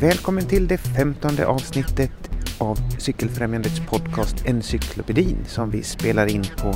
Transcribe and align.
Välkommen 0.00 0.46
till 0.46 0.68
det 0.68 0.78
femtonde 0.78 1.46
avsnittet 1.46 2.10
av 2.58 2.78
Cykelfrämjandets 2.98 3.80
podcast 3.90 4.46
Encyklopedin 4.46 5.44
som 5.46 5.70
vi 5.70 5.82
spelar 5.82 6.26
in 6.26 6.44
på 6.62 6.74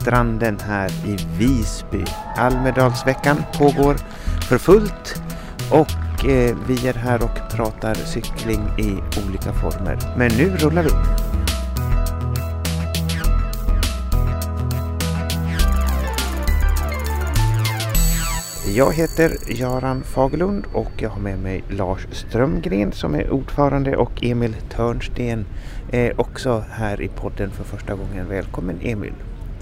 stranden 0.00 0.58
här 0.60 0.90
i 0.90 1.16
Visby. 1.38 2.04
Almedalsveckan 2.36 3.36
pågår 3.58 3.94
för 4.48 4.58
fullt 4.58 5.22
och 5.70 6.24
eh, 6.28 6.56
vi 6.68 6.88
är 6.88 6.94
här 6.94 7.22
och 7.22 7.56
pratar 7.56 7.94
cykling 7.94 8.60
i 8.78 9.20
olika 9.26 9.52
former. 9.52 9.98
Men 10.18 10.32
nu 10.36 10.56
rullar 10.56 10.82
vi! 10.82 11.13
Jag 18.76 18.92
heter 18.92 19.30
Göran 19.48 20.02
Fagerlund 20.02 20.64
och 20.72 20.90
jag 20.98 21.10
har 21.10 21.20
med 21.20 21.38
mig 21.38 21.64
Lars 21.68 22.06
Strömgren 22.12 22.92
som 22.92 23.14
är 23.14 23.30
ordförande 23.30 23.96
och 23.96 24.24
Emil 24.24 24.54
Törnsten 24.70 25.46
är 25.92 26.20
också 26.20 26.64
här 26.70 27.02
i 27.02 27.08
podden 27.08 27.50
för 27.50 27.64
första 27.64 27.94
gången. 27.94 28.28
Välkommen 28.28 28.78
Emil! 28.82 29.12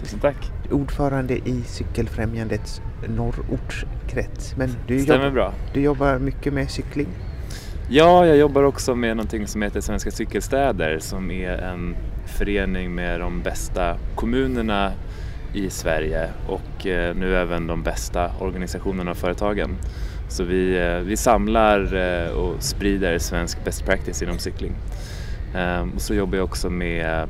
Tusen 0.01 0.21
tack! 0.21 0.53
Ordförande 0.71 1.35
i 1.35 1.63
Cykelfrämjandets 1.67 2.81
norrortskrets. 3.09 4.57
Men 4.57 4.77
du, 4.87 5.01
Stämmer 5.01 5.25
jobbar, 5.25 5.35
bra. 5.35 5.53
du 5.75 5.81
jobbar 5.81 6.19
mycket 6.19 6.53
med 6.53 6.71
cykling? 6.71 7.09
Ja, 7.89 8.27
jag 8.27 8.37
jobbar 8.37 8.63
också 8.63 8.95
med 8.95 9.17
någonting 9.17 9.47
som 9.47 9.63
heter 9.63 9.81
Svenska 9.81 10.11
Cykelstäder 10.11 10.99
som 10.99 11.31
är 11.31 11.53
en 11.53 11.97
förening 12.27 12.95
med 12.95 13.21
de 13.21 13.43
bästa 13.43 13.97
kommunerna 14.15 14.93
i 15.55 15.71
Sverige 15.71 16.31
och 16.47 16.87
eh, 16.87 17.17
nu 17.17 17.37
även 17.37 17.67
de 17.67 17.83
bästa 17.83 18.31
organisationerna 18.41 19.11
och 19.11 19.17
företagen. 19.17 19.77
Så 20.29 20.45
vi, 20.45 20.79
eh, 20.79 20.97
vi 20.97 21.17
samlar 21.17 21.95
eh, 21.95 22.31
och 22.31 22.63
sprider 22.63 23.19
svensk 23.19 23.65
best 23.65 23.85
practice 23.85 24.23
inom 24.23 24.39
cykling. 24.39 24.73
Ehm, 25.57 25.91
och 25.91 26.01
så 26.01 26.15
jobbar 26.15 26.37
jag 26.37 26.45
också 26.45 26.71
med 26.71 27.29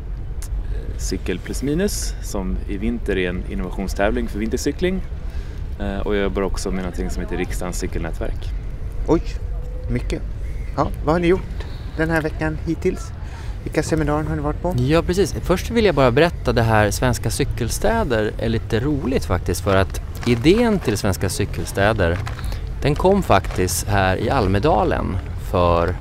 Cykel 0.98 1.38
plus 1.38 1.62
minus 1.62 2.14
som 2.22 2.56
i 2.68 2.76
vinter 2.76 3.18
är 3.18 3.28
en 3.28 3.42
innovationstävling 3.50 4.28
för 4.28 4.38
vintercykling. 4.38 5.02
Och 6.04 6.16
jag 6.16 6.22
jobbar 6.22 6.42
också 6.42 6.70
med 6.70 6.84
något 6.84 7.12
som 7.12 7.22
heter 7.22 7.36
Riksdagens 7.36 7.78
cykelnätverk. 7.78 8.48
Oj, 9.08 9.22
mycket. 9.90 10.22
Ja, 10.76 10.88
vad 11.04 11.14
har 11.14 11.20
ni 11.20 11.26
gjort 11.26 11.66
den 11.96 12.10
här 12.10 12.22
veckan 12.22 12.58
hittills? 12.66 13.12
Vilka 13.62 13.82
seminarier 13.82 14.28
har 14.28 14.36
ni 14.36 14.42
varit 14.42 14.62
på? 14.62 14.74
Ja 14.78 15.02
precis. 15.02 15.32
Först 15.32 15.70
vill 15.70 15.84
jag 15.84 15.94
bara 15.94 16.10
berätta 16.44 16.52
det 16.52 16.62
här 16.62 16.90
Svenska 16.90 17.30
cykelstäder 17.30 18.32
är 18.38 18.48
lite 18.48 18.80
roligt 18.80 19.24
faktiskt 19.24 19.60
för 19.60 19.76
att 19.76 20.00
idén 20.26 20.78
till 20.78 20.98
Svenska 20.98 21.28
cykelstäder 21.28 22.18
den 22.82 22.94
kom 22.94 23.22
faktiskt 23.22 23.88
här 23.88 24.16
i 24.16 24.30
Almedalen 24.30 25.18
för 25.50 25.96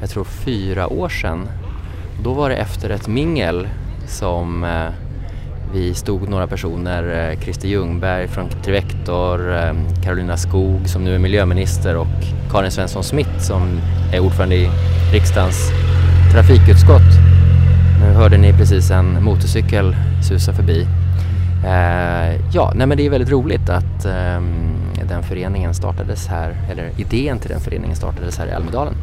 jag 0.00 0.10
tror 0.10 0.24
fyra 0.24 0.88
år 0.88 1.08
sedan. 1.08 1.48
Då 2.22 2.32
var 2.34 2.50
det 2.50 2.56
efter 2.56 2.90
ett 2.90 3.08
mingel 3.08 3.68
som 4.06 4.64
eh, 4.64 4.90
vi 5.74 5.94
stod 5.94 6.28
några 6.28 6.46
personer, 6.46 7.30
eh, 7.30 7.40
Christer 7.40 7.68
Ljungberg 7.68 8.28
från 8.28 8.48
Trivector, 8.64 9.38
Karolina 9.38 9.68
eh, 9.68 10.04
Carolina 10.04 10.36
Skog 10.36 10.88
som 10.88 11.04
nu 11.04 11.14
är 11.14 11.18
miljöminister 11.18 11.96
och 11.96 12.24
Karin 12.50 12.70
Svensson 12.70 13.04
Smith 13.04 13.38
som 13.38 13.80
är 14.12 14.20
ordförande 14.20 14.54
i 14.54 14.70
riksdagens 15.12 15.70
trafikutskott. 16.32 17.27
Nu 18.00 18.12
hörde 18.12 18.36
ni 18.36 18.52
precis 18.52 18.90
en 18.90 19.24
motorcykel 19.24 19.96
susa 20.28 20.52
förbi. 20.52 20.86
Eh, 21.64 22.40
ja, 22.52 22.72
nej 22.74 22.86
men 22.86 22.96
det 22.96 23.06
är 23.06 23.10
väldigt 23.10 23.30
roligt 23.30 23.68
att 23.68 24.04
eh, 24.04 24.40
den 25.08 25.22
föreningen 25.22 25.74
startades 25.74 26.26
här, 26.26 26.56
eller 26.70 26.90
idén 26.96 27.38
till 27.38 27.50
den 27.50 27.60
föreningen 27.60 27.96
startades 27.96 28.38
här 28.38 28.46
i 28.46 28.52
Almedalen. 28.52 28.94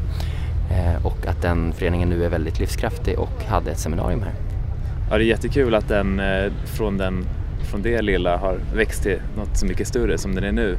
Eh, 0.71 1.05
och 1.05 1.27
att 1.27 1.41
den 1.41 1.73
föreningen 1.73 2.09
nu 2.09 2.25
är 2.25 2.29
väldigt 2.29 2.59
livskraftig 2.59 3.20
och 3.20 3.43
hade 3.47 3.71
ett 3.71 3.80
seminarium 3.80 4.21
här. 4.23 4.33
Ja, 5.09 5.17
det 5.17 5.23
är 5.23 5.27
jättekul 5.27 5.75
att 5.75 5.87
den 5.87 6.20
eh, 6.20 6.52
från, 6.65 6.97
den, 6.97 7.25
från 7.71 7.81
det 7.81 8.02
lilla 8.02 8.37
har 8.37 8.58
växt 8.75 9.03
till 9.03 9.20
något 9.37 9.58
så 9.58 9.65
mycket 9.65 9.87
större 9.87 10.17
som 10.17 10.36
den 10.36 10.43
är 10.43 10.52
nu. 10.52 10.77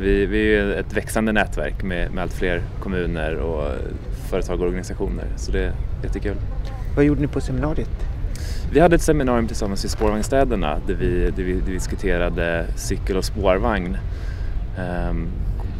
Vi, 0.00 0.26
vi 0.26 0.56
är 0.56 0.66
ett 0.66 0.96
växande 0.96 1.32
nätverk 1.32 1.82
med, 1.82 2.12
med 2.12 2.22
allt 2.22 2.32
fler 2.32 2.62
kommuner 2.80 3.34
och 3.36 3.64
företag 4.30 4.60
och 4.60 4.66
organisationer 4.66 5.24
så 5.36 5.52
det 5.52 5.64
är 5.64 5.72
jättekul. 6.02 6.36
Vad 6.96 7.04
gjorde 7.04 7.20
ni 7.20 7.26
på 7.26 7.40
seminariet? 7.40 8.06
Vi 8.72 8.80
hade 8.80 8.96
ett 8.96 9.02
seminarium 9.02 9.46
tillsammans 9.46 9.84
i 9.84 9.88
Spårvagnsstäderna 9.88 10.80
där 10.86 10.94
vi, 10.94 11.30
där 11.36 11.42
vi 11.42 11.60
diskuterade 11.60 12.66
cykel 12.76 13.16
och 13.16 13.24
spårvagn. 13.24 13.96
Um, 15.10 15.28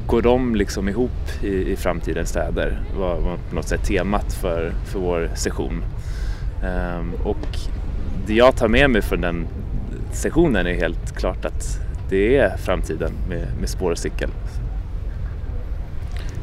går 0.07 0.23
de 0.23 0.55
liksom 0.55 0.89
ihop 0.89 1.43
i, 1.43 1.73
i 1.73 1.77
framtidens 1.77 2.29
städer? 2.29 2.81
var, 2.99 3.21
var 3.21 3.37
på 3.49 3.55
något 3.55 3.69
sätt 3.69 3.85
temat 3.85 4.33
för, 4.33 4.73
för 4.85 4.99
vår 4.99 5.31
session. 5.35 5.85
Um, 6.65 7.15
och 7.25 7.59
det 8.27 8.35
jag 8.35 8.57
tar 8.57 8.69
med 8.69 8.91
mig 8.91 9.03
från 9.03 9.21
den 9.21 9.47
sessionen 10.13 10.67
är 10.67 10.75
helt 10.75 11.17
klart 11.17 11.45
att 11.45 11.81
det 12.11 12.37
är 12.37 12.57
framtiden 12.57 13.13
med, 13.29 13.47
med 13.61 13.69
spår 13.69 13.91
och 13.91 13.99
cykel. 13.99 14.31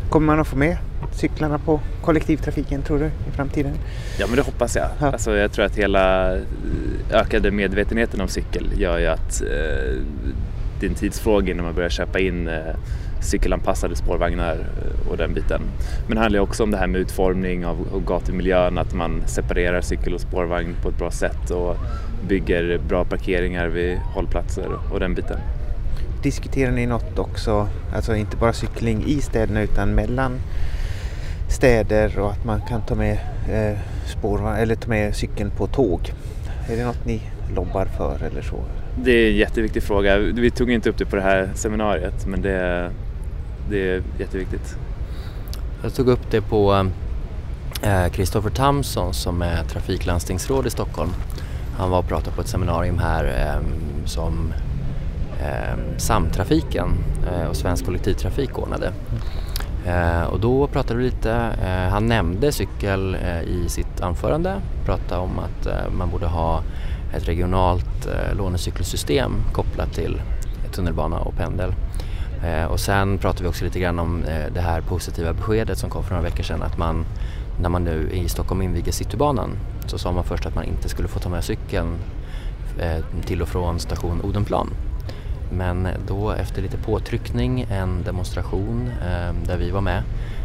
Kommer 0.10 0.28
man 0.28 0.40
att 0.40 0.48
få 0.48 0.58
med 0.58 0.78
cyklarna 1.12 1.60
på 1.60 1.80
kollektivtrafiken 2.02 2.82
tror 2.82 3.00
du 3.00 3.06
i 3.06 3.32
framtiden? 3.36 3.74
Ja 4.20 4.28
men 4.28 4.36
det 4.36 4.42
hoppas 4.42 4.76
jag. 4.76 4.88
Ja. 5.00 5.12
Alltså, 5.12 5.36
jag 5.36 5.52
tror 5.52 5.66
att 5.66 5.76
hela 5.76 6.36
eh, 6.36 6.42
ökade 7.12 7.52
medvetenheten 7.52 8.22
om 8.22 8.28
cykel 8.28 8.68
gör 8.78 8.98
ju 9.00 9.08
att 9.08 9.42
eh, 9.42 10.02
det 10.80 10.86
är 10.86 10.90
en 10.90 10.96
tidsfråga 10.96 11.52
innan 11.52 11.66
man 11.66 11.76
börjar 11.76 11.90
köpa 11.90 12.20
in 12.20 12.48
eh, 12.48 12.76
cykelanpassade 13.22 13.96
spårvagnar 13.96 14.56
eh, 14.56 15.12
och 15.12 15.18
den 15.18 15.34
biten. 15.34 15.62
Men 16.08 16.16
det 16.16 16.22
handlar 16.22 16.40
också 16.40 16.64
om 16.64 16.72
det 16.72 16.78
här 16.78 16.88
med 16.88 17.02
utformning 17.02 17.66
av, 17.66 17.88
av 17.94 18.06
gatumiljön, 18.06 18.78
att 18.78 18.94
man 18.94 19.24
separerar 19.26 19.82
cykel 19.82 20.14
och 20.14 20.22
spårvagn 20.22 20.76
på 20.82 20.90
ett 20.90 20.98
bra 20.98 21.12
sätt 21.12 21.52
och 21.52 21.78
bygger 22.28 22.80
bra 22.88 23.06
parkeringar 23.06 23.68
vid 23.68 23.98
hållplatser 23.98 24.68
och 24.92 25.00
den 25.00 25.16
biten. 25.16 25.40
Diskuterar 26.24 26.72
ni 26.72 26.86
något 26.86 27.20
också, 27.20 27.68
alltså 27.96 28.16
inte 28.16 28.38
bara 28.38 28.54
cykling 28.54 29.04
i 29.08 29.22
städerna 29.22 29.62
utan 29.62 29.96
mellan 29.96 30.40
städer 31.50 32.20
och 32.20 32.32
att 32.32 32.46
man 32.46 32.62
kan 32.62 32.82
ta 32.82 32.96
med 32.96 33.18
eh, 33.50 33.78
spår, 34.06 34.58
eller 34.58 34.76
ta 34.76 34.90
med 34.90 35.16
cykeln 35.16 35.52
på 35.52 35.68
tåg? 35.68 36.14
Är 36.70 36.78
det 36.78 36.86
något 36.86 37.06
ni 37.06 37.22
lobbar 37.56 37.86
för 37.86 38.24
eller 38.24 38.42
så? 38.42 38.64
Det 39.04 39.12
är 39.12 39.30
en 39.30 39.38
jätteviktig 39.38 39.84
fråga. 39.84 40.18
Vi 40.18 40.52
tog 40.52 40.72
inte 40.72 40.90
upp 40.90 40.98
det 40.98 41.06
på 41.06 41.16
det 41.16 41.22
här 41.22 41.50
seminariet 41.56 42.26
men 42.28 42.42
det, 42.42 42.90
det 43.70 43.90
är 43.90 44.04
jätteviktigt. 44.20 44.76
Jag 45.84 45.94
tog 45.94 46.08
upp 46.08 46.32
det 46.32 46.42
på 46.42 46.90
Kristoffer 48.12 48.50
eh, 48.50 48.56
Tamson 48.56 49.14
som 49.14 49.42
är 49.42 49.64
trafiklandstingsråd 49.64 50.68
i 50.68 50.70
Stockholm. 50.70 51.10
Han 51.78 51.90
var 51.90 52.00
och 52.00 52.08
pratade 52.08 52.36
på 52.36 52.42
ett 52.42 52.48
seminarium 52.48 53.00
här 53.00 53.26
eh, 53.26 53.62
som 54.06 54.54
eh, 55.42 55.98
Samtrafiken 55.98 56.90
eh, 57.32 57.50
och 57.50 57.56
Svensk 57.56 57.86
kollektivtrafik 57.86 58.60
ordnade. 58.60 58.88
Eh, 58.88 58.94
Eh, 59.86 60.24
och 60.24 60.40
då 60.40 60.68
pratade 60.68 61.00
vi 61.00 61.06
lite, 61.06 61.32
eh, 61.62 61.92
han 61.92 62.08
nämnde 62.08 62.52
cykel 62.52 63.16
eh, 63.16 63.42
i 63.42 63.70
sitt 63.70 64.02
anförande, 64.02 64.62
pratade 64.86 65.22
om 65.22 65.40
att 65.40 65.66
eh, 65.66 65.92
man 65.98 66.10
borde 66.10 66.26
ha 66.26 66.64
ett 67.14 67.28
regionalt 67.28 68.06
eh, 68.06 68.38
lånecykelsystem 68.38 69.32
kopplat 69.54 69.94
till 69.94 70.22
tunnelbana 70.72 71.20
och 71.20 71.36
pendel. 71.38 71.74
Eh, 72.46 72.66
och 72.66 72.80
sen 72.80 73.18
pratade 73.18 73.44
vi 73.44 73.50
också 73.50 73.66
lite 73.66 73.80
grann 73.80 74.00
om 74.00 74.24
det 74.54 74.62
här 74.62 74.82
positiva 74.82 75.34
beskedet 75.34 75.78
som 75.78 75.90
kom 75.90 76.04
för 76.04 76.16
några 76.16 76.30
veckor 76.30 76.44
sedan 76.44 76.62
att 76.62 76.78
man 76.78 77.06
när 77.62 77.70
man 77.70 77.84
nu 77.84 78.10
i 78.12 78.30
Stockholm 78.30 78.62
inviger 78.62 78.92
Citybanan 78.92 79.50
så 79.86 79.98
sa 79.98 80.12
man 80.12 80.24
först 80.24 80.46
att 80.46 80.56
man 80.56 80.64
inte 80.64 80.90
skulle 80.90 81.08
få 81.08 81.20
ta 81.20 81.30
med 81.30 81.44
cykeln 81.44 81.96
till 83.26 83.42
och 83.42 83.48
från 83.48 83.80
station 83.80 84.22
Odenplan. 84.22 84.70
Men 85.52 85.88
då 86.08 86.32
efter 86.32 86.62
lite 86.62 86.78
påtryckning, 86.78 87.68
en 87.72 88.04
demonstration 88.04 88.90
eh, 89.02 89.34
där 89.48 89.58
vi 89.58 89.72
var 89.72 89.82
med, 89.82 90.04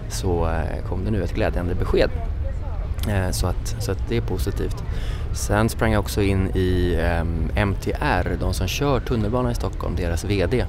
så 0.08 0.46
eh, 0.48 0.88
kom 0.88 1.04
det 1.04 1.10
nu 1.10 1.24
ett 1.24 1.34
glädjande 1.34 1.74
besked. 1.74 2.10
Eh, 3.08 3.30
så, 3.30 3.46
att, 3.46 3.76
så 3.78 3.92
att 3.92 4.08
det 4.08 4.16
är 4.16 4.20
positivt. 4.20 4.84
Sen 5.34 5.68
sprang 5.68 5.92
jag 5.92 6.00
också 6.00 6.22
in 6.22 6.50
i 6.54 6.98
eh, 7.00 7.64
MTR, 7.66 8.36
de 8.40 8.54
som 8.54 8.68
kör 8.68 9.00
tunnelbanan 9.00 9.52
i 9.52 9.54
Stockholm, 9.54 9.96
deras 9.96 10.24
VD. 10.24 10.64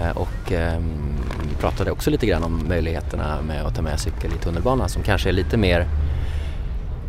Eh, 0.00 0.16
och 0.16 0.52
ehm, 0.52 1.14
pratade 1.60 1.90
också 1.90 2.10
lite 2.10 2.26
grann 2.26 2.42
om 2.42 2.68
möjligheterna 2.68 3.42
med 3.42 3.62
att 3.66 3.74
ta 3.74 3.82
med 3.82 4.00
cykel 4.00 4.30
i 4.32 4.44
tunnelbanan 4.44 4.88
som 4.88 5.02
kanske 5.02 5.28
är 5.28 5.32
lite 5.32 5.56
mer 5.56 5.86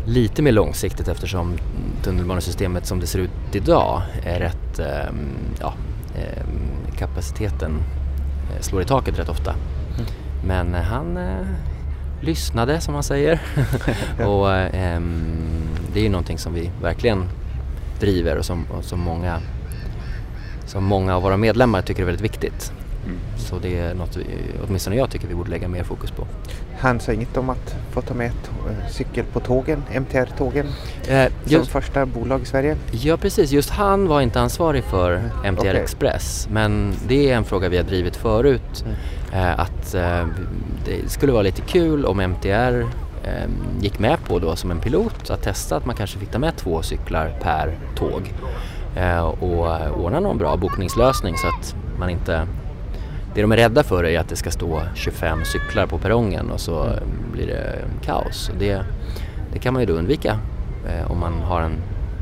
lite 0.06 0.42
mer 0.42 0.52
långsiktigt 0.52 1.08
eftersom 1.08 1.58
tunnelbanesystemet 2.04 2.86
som 2.86 3.00
det 3.00 3.08
ser 3.08 3.20
ut 3.20 3.32
idag 3.52 4.02
är 4.24 4.40
rätt 4.40 4.80
eh, 4.80 5.14
ja, 5.60 5.74
kapaciteten 6.98 7.72
eh, 8.52 8.62
slår 8.62 8.82
i 8.82 8.86
taket 8.86 9.20
rätt 9.20 9.30
ofta. 9.30 9.52
Mm. 9.52 10.06
Men 10.46 10.76
eh, 10.76 10.82
han 10.82 11.20
lyssnade 12.22 12.82
som 12.82 12.94
man 12.94 13.04
säger 13.04 13.42
och 14.28 14.52
ehm, 14.52 15.68
det 15.94 16.00
är 16.00 16.04
ju 16.04 16.10
någonting 16.10 16.38
som 16.38 16.54
vi 16.54 16.72
verkligen 16.82 17.30
driver 18.00 18.38
och 18.38 18.46
som, 18.46 18.66
och 18.66 18.84
som, 18.84 19.00
många, 19.00 19.40
som 20.66 20.84
många 20.84 21.16
av 21.16 21.24
våra 21.24 21.38
medlemmar 21.38 21.82
tycker 21.82 22.02
är 22.02 22.06
väldigt 22.06 22.24
viktigt. 22.24 22.74
Mm. 23.06 23.20
Så 23.38 23.60
det 23.60 23.78
är 23.80 23.94
något 23.94 24.16
vi, 24.18 24.26
åtminstone 24.68 24.96
jag 24.96 25.10
tycker 25.10 25.28
vi 25.28 25.36
borde 25.36 25.50
lägga 25.50 25.68
mer 25.68 25.84
fokus 25.84 26.12
på. 26.12 26.28
Han 26.80 27.00
sa 27.00 27.12
inget 27.12 27.38
om 27.38 27.50
att 27.50 27.76
få 27.92 28.02
ta 28.02 28.14
med 28.14 28.32
eh, 28.70 28.90
cykel 28.90 29.26
på 29.26 29.40
tågen, 29.40 29.84
MTR-tågen, 29.92 30.68
eh, 31.08 31.32
som 31.46 31.66
första 31.66 32.06
bolag 32.06 32.42
i 32.42 32.46
Sverige? 32.46 32.78
Ja 32.92 33.18
precis, 33.18 33.52
just 33.52 33.70
han 33.70 34.08
var 34.08 34.22
inte 34.22 34.42
ansvarig 34.42 34.84
för 34.84 35.22
MTR 35.44 35.60
okay. 35.60 35.76
Express 35.76 36.48
men 36.52 36.94
det 37.08 37.32
är 37.32 37.38
en 37.38 37.44
fråga 37.44 37.70
vi 37.70 37.78
har 37.78 37.84
drivit 37.84 38.16
förut 38.16 38.86
mm. 38.86 38.96
eh, 39.34 39.60
att 39.60 39.94
eh, 39.94 40.28
det 40.86 41.12
skulle 41.12 41.32
vara 41.32 41.44
lite 41.44 41.62
kul 41.62 42.06
om 42.06 42.20
MTR 42.20 42.82
eh, 43.24 43.50
gick 43.80 44.00
med 44.00 44.18
på 44.28 44.40
då 44.40 44.56
som 44.56 44.72
en 44.72 44.80
pilot 44.80 45.30
att 45.30 45.42
testa 45.42 45.76
att 45.76 45.86
man 45.86 45.96
kanske 45.96 46.20
fick 46.20 46.32
ta 46.32 46.40
med 46.40 46.56
två 46.58 46.82
cyklar 46.82 47.34
per 47.42 47.78
tåg 47.96 48.34
eh, 48.96 49.24
och 49.24 50.00
ordna 50.04 50.20
någon 50.20 50.38
bra 50.38 50.58
bokningslösning 50.58 51.38
så 51.38 51.48
att 51.48 51.76
man 52.00 52.10
inte 52.10 52.48
det 53.36 53.42
de 53.42 53.52
är 53.52 53.58
rädda 53.58 53.84
för 53.84 54.06
är 54.06 54.20
att 54.20 54.30
det 54.30 54.36
ska 54.36 54.52
stå 54.52 54.82
25 54.96 55.46
cyklar 55.46 55.86
på 55.86 55.98
perrongen 55.98 56.52
och 56.52 56.60
så 56.60 56.84
mm. 56.84 57.04
blir 57.32 57.48
det 57.48 57.86
kaos. 58.06 58.52
Det, 58.60 58.82
det 59.54 59.60
kan 59.60 59.74
man 59.74 59.82
ju 59.82 59.86
då 59.86 59.94
undvika 59.94 60.40
eh, 60.88 61.12
om 61.12 61.20
man 61.20 61.34
har 61.34 61.62
en, 61.62 61.76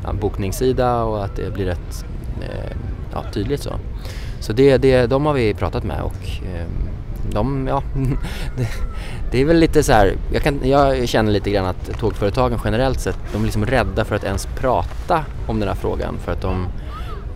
en 0.08 0.18
bokningssida 0.18 1.02
och 1.02 1.24
att 1.24 1.36
det 1.36 1.54
blir 1.54 1.64
rätt 1.64 2.04
eh, 2.40 2.76
ja, 3.12 3.24
tydligt 3.32 3.60
så. 3.60 3.72
Så 4.40 4.52
det, 4.52 4.78
det, 4.78 5.06
de 5.06 5.26
har 5.26 5.32
vi 5.32 5.54
pratat 5.54 5.84
med 5.84 6.02
och 6.02 6.46
eh, 6.54 6.66
de, 7.32 7.66
ja, 7.66 7.82
det, 8.56 8.68
det, 9.30 9.40
är 9.40 9.44
väl 9.44 9.56
lite 9.56 9.82
så 9.82 9.92
här, 9.92 10.14
jag, 10.32 10.42
kan, 10.42 10.60
jag 10.64 11.08
känner 11.08 11.32
lite 11.32 11.50
grann 11.50 11.66
att 11.66 11.98
tågföretagen 11.98 12.58
generellt 12.64 13.00
sett, 13.00 13.18
de 13.32 13.42
är 13.42 13.44
liksom 13.44 13.66
rädda 13.66 14.04
för 14.04 14.16
att 14.16 14.24
ens 14.24 14.46
prata 14.46 15.24
om 15.46 15.60
den 15.60 15.68
här 15.68 15.76
frågan 15.76 16.18
för 16.24 16.32
att 16.32 16.40
de 16.40 16.66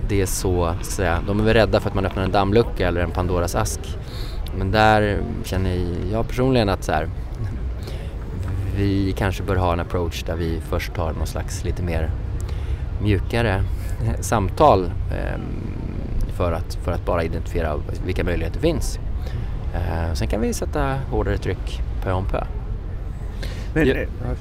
det 0.08 0.20
är 0.20 0.26
så, 0.26 0.74
så 0.82 0.90
säga, 0.90 1.22
de 1.26 1.40
är 1.40 1.44
väl 1.44 1.54
rädda 1.54 1.80
för 1.80 1.88
att 1.88 1.94
man 1.94 2.06
öppnar 2.06 2.22
en 2.22 2.32
dammlucka 2.32 2.88
eller 2.88 3.00
en 3.00 3.10
Pandoras 3.10 3.54
ask. 3.54 3.80
Men 4.58 4.70
där 4.70 5.22
känner 5.44 5.78
jag 6.12 6.28
personligen 6.28 6.68
att 6.68 6.84
så 6.84 6.92
här, 6.92 7.08
vi 8.76 9.14
kanske 9.18 9.42
bör 9.42 9.56
ha 9.56 9.72
en 9.72 9.80
approach 9.80 10.22
där 10.22 10.36
vi 10.36 10.60
först 10.68 10.94
tar 10.94 11.12
någon 11.12 11.26
slags 11.26 11.64
lite 11.64 11.82
mer 11.82 12.10
mjukare 13.02 13.64
samtal 14.20 14.84
eh, 14.84 15.40
för, 16.36 16.52
att, 16.52 16.74
för 16.74 16.92
att 16.92 17.04
bara 17.04 17.22
identifiera 17.22 17.76
vilka 18.04 18.24
möjligheter 18.24 18.60
finns. 18.60 18.98
Eh, 19.74 20.14
sen 20.14 20.28
kan 20.28 20.40
vi 20.40 20.54
sätta 20.54 20.98
hårdare 21.10 21.38
tryck 21.38 21.82
pö 22.02 22.12
om 22.12 22.24
pö. 22.24 22.44
Men, 23.74 23.88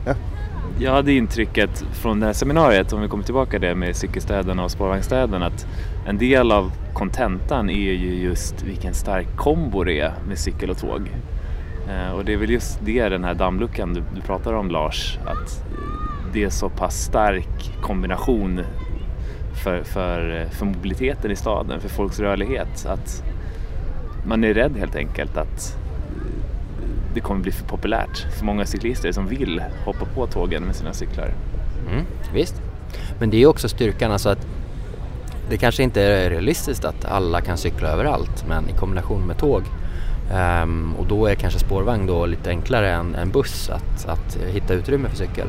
ja 0.06 0.14
jag 0.80 0.92
hade 0.92 1.13
intrycket 1.13 1.86
från 1.94 2.19
det 2.19 2.25
här 2.25 2.33
seminariet, 2.33 2.94
om 2.94 3.01
vi 3.01 3.07
kommer 3.07 3.24
tillbaka 3.24 3.51
till 3.51 3.62
det 3.62 3.75
med 3.75 3.95
cykelstäderna 3.95 4.63
och 4.63 4.72
spårvagnsstäderna, 4.72 5.45
att 5.45 5.68
en 6.07 6.18
del 6.18 6.51
av 6.51 6.72
kontentan 6.94 7.69
är 7.69 7.92
ju 7.94 8.16
just 8.16 8.63
vilken 8.63 8.94
stark 8.94 9.27
kombo 9.36 9.83
det 9.83 10.00
är 10.00 10.13
med 10.27 10.38
cykel 10.38 10.69
och 10.69 10.77
tåg. 10.77 11.01
Eh, 11.89 12.12
och 12.12 12.25
det 12.25 12.33
är 12.33 12.38
väl 12.38 12.50
just 12.50 12.80
det, 12.86 13.10
den 13.10 13.24
här 13.24 13.33
dammluckan 13.33 13.94
du, 13.94 14.04
du 14.16 14.22
pratar 14.22 14.54
om 14.54 14.69
Lars, 14.69 15.19
att 15.25 15.63
det 16.33 16.44
är 16.44 16.50
så 16.50 16.69
pass 16.69 17.04
stark 17.04 17.81
kombination 17.81 18.62
för, 19.63 19.83
för, 19.83 20.48
för 20.51 20.66
mobiliteten 20.66 21.31
i 21.31 21.36
staden, 21.36 21.80
för 21.80 21.89
folks 21.89 22.19
rörlighet, 22.19 22.86
att 22.86 23.24
man 24.28 24.44
är 24.44 24.54
rädd 24.54 24.78
helt 24.78 24.95
enkelt 24.95 25.38
att 25.38 25.78
det 27.16 27.22
kommer 27.22 27.42
bli 27.42 27.52
för 27.52 27.66
populärt 27.66 28.18
för 28.38 28.46
många 28.46 28.66
cyklister 28.66 29.12
som 29.12 29.28
vill 29.28 29.64
hoppa 29.86 30.06
på 30.06 30.28
tågen 30.28 30.64
med 30.64 30.76
sina 30.76 30.94
cyklar. 30.94 31.34
Mm, 31.92 32.06
visst, 32.34 32.62
men 33.20 33.30
det 33.30 33.38
är 33.38 33.48
också 33.48 33.70
styrkan 33.70 34.12
alltså 34.12 34.30
att 34.30 34.48
det 35.50 35.58
kanske 35.58 35.84
inte 35.84 36.02
är 36.02 36.30
realistiskt 36.30 36.86
att 36.86 37.06
alla 37.06 37.42
kan 37.42 37.58
cykla 37.58 37.90
överallt 37.90 38.46
men 38.48 38.70
i 38.70 38.74
kombination 38.74 39.28
med 39.28 39.38
tåg 39.38 39.64
um, 40.64 40.96
och 40.96 41.06
då 41.06 41.26
är 41.26 41.36
kanske 41.36 41.60
spårvagn 41.60 42.08
då 42.08 42.26
lite 42.26 42.50
enklare 42.50 42.92
än, 42.92 43.16
än 43.16 43.30
buss 43.30 43.70
att, 43.70 44.06
att 44.06 44.38
hitta 44.48 44.74
utrymme 44.74 45.10
för 45.10 45.16
cykel. 45.16 45.48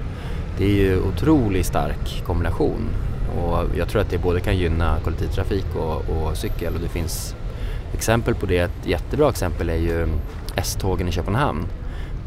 Det 0.58 0.64
är 0.64 0.74
ju 0.74 1.00
otroligt 1.00 1.66
stark 1.66 2.22
kombination 2.26 2.88
och 3.38 3.64
jag 3.78 3.88
tror 3.88 4.02
att 4.02 4.10
det 4.10 4.18
både 4.18 4.40
kan 4.40 4.56
gynna 4.56 4.96
kollektivtrafik 5.04 5.66
och, 5.76 5.96
och 5.96 6.36
cykel 6.36 6.74
och 6.74 6.80
det 6.80 6.88
finns 6.88 7.34
exempel 7.92 8.34
på 8.34 8.46
det. 8.46 8.58
Ett 8.58 8.86
jättebra 8.86 9.30
exempel 9.30 9.68
är 9.68 9.76
ju 9.76 10.08
S-tågen 10.56 11.08
i 11.08 11.12
Köpenhamn 11.12 11.66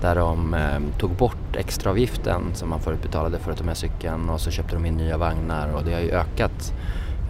där 0.02 0.16
de 0.16 0.54
eh, 0.54 1.00
tog 1.00 1.12
bort 1.12 1.56
extraavgiften 1.56 2.42
som 2.54 2.70
man 2.70 2.80
förut 2.80 3.02
betalade 3.02 3.40
för 3.40 3.52
att 3.52 3.58
ta 3.58 3.64
med 3.64 3.78
cykeln 3.78 4.30
och 4.30 4.42
så 4.42 4.52
köpte 4.52 4.76
de 4.76 4.86
in 4.86 4.98
nya 4.98 5.18
vagnar 5.18 5.74
och 5.74 5.84
det 5.84 5.94
har 5.94 6.02
ju 6.02 6.12
ökat 6.12 6.74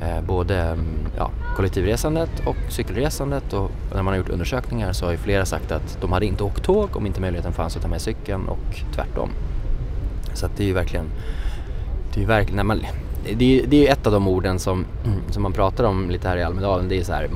eh, 0.01 0.21
både 0.21 0.77
ja, 1.17 1.31
kollektivresandet 1.55 2.29
och 2.45 2.55
cykelresandet. 2.69 3.53
Och 3.53 3.71
när 3.93 4.03
man 4.03 4.13
har 4.13 4.17
gjort 4.17 4.29
undersökningar 4.29 4.93
så 4.93 5.05
har 5.05 5.11
ju 5.11 5.17
flera 5.17 5.45
sagt 5.45 5.71
att 5.71 5.97
de 6.01 6.11
hade 6.11 6.25
inte 6.25 6.43
åkt 6.43 6.63
tåg 6.63 6.95
om 6.95 7.05
inte 7.05 7.21
möjligheten 7.21 7.53
fanns 7.53 7.75
att 7.75 7.81
ta 7.81 7.87
med 7.87 8.01
cykeln 8.01 8.47
och 8.47 8.83
tvärtom. 8.95 9.29
Så 10.33 10.45
att 10.45 10.57
det 10.57 10.63
är 10.63 10.67
ju 10.67 10.73
verkligen, 10.73 11.05
det 12.13 12.23
är 12.23 12.27
verkligen, 12.27 12.55
när 12.55 12.63
man, 12.63 12.81
det 13.35 13.61
är, 13.61 13.67
det 13.67 13.87
är 13.87 13.93
ett 13.93 14.07
av 14.07 14.13
de 14.13 14.27
orden 14.27 14.59
som, 14.59 14.85
som 15.31 15.43
man 15.43 15.53
pratar 15.53 15.83
om 15.83 16.09
lite 16.09 16.27
här 16.27 16.37
i 16.37 16.43
Almedalen, 16.43 16.89
det 16.89 16.99
är 16.99 17.03
så 17.03 17.13
här 17.13 17.29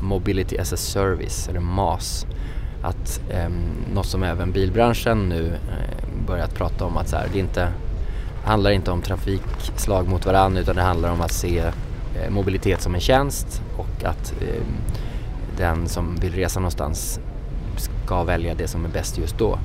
Mobility 0.00 0.58
as 0.58 0.72
a 0.72 0.76
Service 0.76 1.48
eller 1.48 1.60
MAS 1.60 2.26
att 2.82 3.20
eh, 3.30 3.48
något 3.94 4.06
som 4.06 4.22
även 4.22 4.52
bilbranschen 4.52 5.28
nu 5.28 5.46
eh, 5.46 6.26
börjat 6.26 6.54
prata 6.54 6.84
om 6.84 6.96
att 6.96 7.08
så 7.08 7.16
här, 7.16 7.28
det 7.32 7.38
inte 7.38 7.68
handlar 8.44 8.70
inte 8.70 8.90
om 8.90 9.02
trafikslag 9.02 10.08
mot 10.08 10.26
varandra 10.26 10.60
utan 10.60 10.76
det 10.76 10.82
handlar 10.82 11.12
om 11.12 11.20
att 11.20 11.32
se 11.32 11.58
eh, 11.58 12.30
mobilitet 12.30 12.82
som 12.82 12.94
en 12.94 13.00
tjänst 13.00 13.62
och 13.76 14.04
att 14.04 14.34
eh, 14.40 14.62
den 15.56 15.88
som 15.88 16.16
vill 16.16 16.32
resa 16.32 16.60
någonstans 16.60 17.20
ska 17.76 18.24
välja 18.24 18.54
det 18.54 18.68
som 18.68 18.84
är 18.84 18.88
bäst 18.88 19.18
just 19.18 19.38
då. 19.38 19.58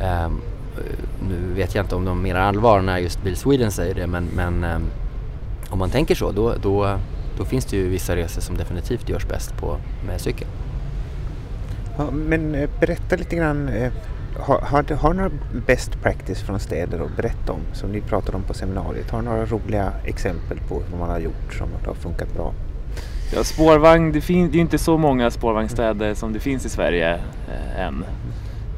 Ehm, 0.00 0.40
eh, 0.76 1.28
nu 1.28 1.54
vet 1.54 1.74
jag 1.74 1.84
inte 1.84 1.94
om 1.94 2.04
de 2.04 2.22
menar 2.22 2.40
allvar 2.40 2.80
när 2.80 2.98
just 2.98 3.22
Bil 3.22 3.36
Sweden 3.36 3.72
säger 3.72 3.94
det 3.94 4.06
men, 4.06 4.24
men 4.24 4.64
ehm, 4.64 4.86
om 5.70 5.78
man 5.78 5.90
tänker 5.90 6.14
så 6.14 6.32
då, 6.32 6.54
då, 6.62 6.98
då 7.38 7.44
finns 7.44 7.64
det 7.64 7.76
ju 7.76 7.88
vissa 7.88 8.16
resor 8.16 8.40
som 8.40 8.56
definitivt 8.56 9.08
görs 9.08 9.26
bäst 9.26 9.56
på, 9.56 9.76
med 10.06 10.20
cykel. 10.20 10.48
Ja, 11.98 12.10
men 12.10 12.54
eh, 12.54 12.70
berätta 12.80 13.16
lite 13.16 13.36
grann. 13.36 13.68
Eh, 13.68 13.92
har, 14.40 14.60
har, 14.60 14.96
har 14.96 15.14
några 15.14 15.30
best 15.66 16.02
practice 16.02 16.42
från 16.42 16.60
städer 16.60 17.00
att 17.04 17.16
berätta 17.16 17.52
om 17.52 17.60
som 17.72 17.90
ni 17.92 18.00
pratade 18.00 18.36
om 18.36 18.42
på 18.42 18.54
seminariet? 18.54 19.10
Har 19.10 19.22
några 19.22 19.46
roliga 19.46 19.92
exempel 20.04 20.58
på 20.68 20.82
vad 20.90 21.00
man 21.00 21.10
har 21.10 21.18
gjort 21.18 21.54
som 21.58 21.68
har 21.86 21.94
funkat 21.94 22.34
bra? 22.34 22.52
Ja, 23.34 23.44
spårvagn, 23.44 24.12
det, 24.12 24.20
fin- 24.20 24.50
det 24.50 24.58
är 24.58 24.60
inte 24.60 24.78
så 24.78 24.98
många 24.98 25.30
spårvagnsstäder 25.30 26.14
som 26.14 26.32
det 26.32 26.40
finns 26.40 26.66
i 26.66 26.68
Sverige 26.68 27.14
eh, 27.48 27.80
än. 27.86 28.04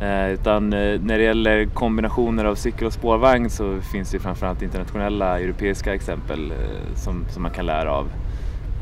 Eh, 0.01 0.31
utan 0.33 0.73
eh, 0.73 1.01
när 1.01 1.19
det 1.19 1.25
gäller 1.25 1.65
kombinationer 1.67 2.45
av 2.45 2.55
cykel 2.55 2.87
och 2.87 2.93
spårvagn 2.93 3.51
så 3.51 3.81
finns 3.81 4.11
det 4.11 4.19
framförallt 4.19 4.63
internationella 4.63 5.41
europeiska 5.41 5.95
exempel 5.95 6.51
eh, 6.51 6.95
som, 6.95 7.25
som 7.31 7.43
man 7.43 7.53
kan 7.53 7.67
lära 7.67 7.93
av. 7.93 8.09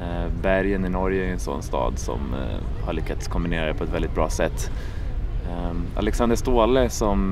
Eh, 0.01 0.33
bergen 0.43 0.85
i 0.85 0.89
Norge 0.89 1.29
är 1.29 1.33
en 1.33 1.39
sån 1.39 1.63
stad 1.63 1.99
som 1.99 2.35
eh, 2.35 2.87
har 2.87 2.93
lyckats 2.93 3.29
kombinera 3.29 3.67
det 3.67 3.75
på 3.75 3.85
ett 3.85 3.95
väldigt 3.95 4.15
bra 4.15 4.31
sätt. 4.31 4.71
Eh, 5.49 5.99
Alexander 5.99 6.37
Ståhle 6.37 6.89
som 6.89 7.31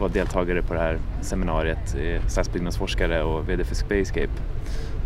var 0.00 0.08
deltagare 0.08 0.62
på 0.62 0.74
det 0.74 0.80
här 0.80 0.98
seminariet, 1.20 1.94
är 1.94 2.20
stadsbyggnadsforskare 2.28 3.22
och 3.22 3.48
VD 3.48 3.64
för 3.64 3.74
Spacescape. 3.74 4.32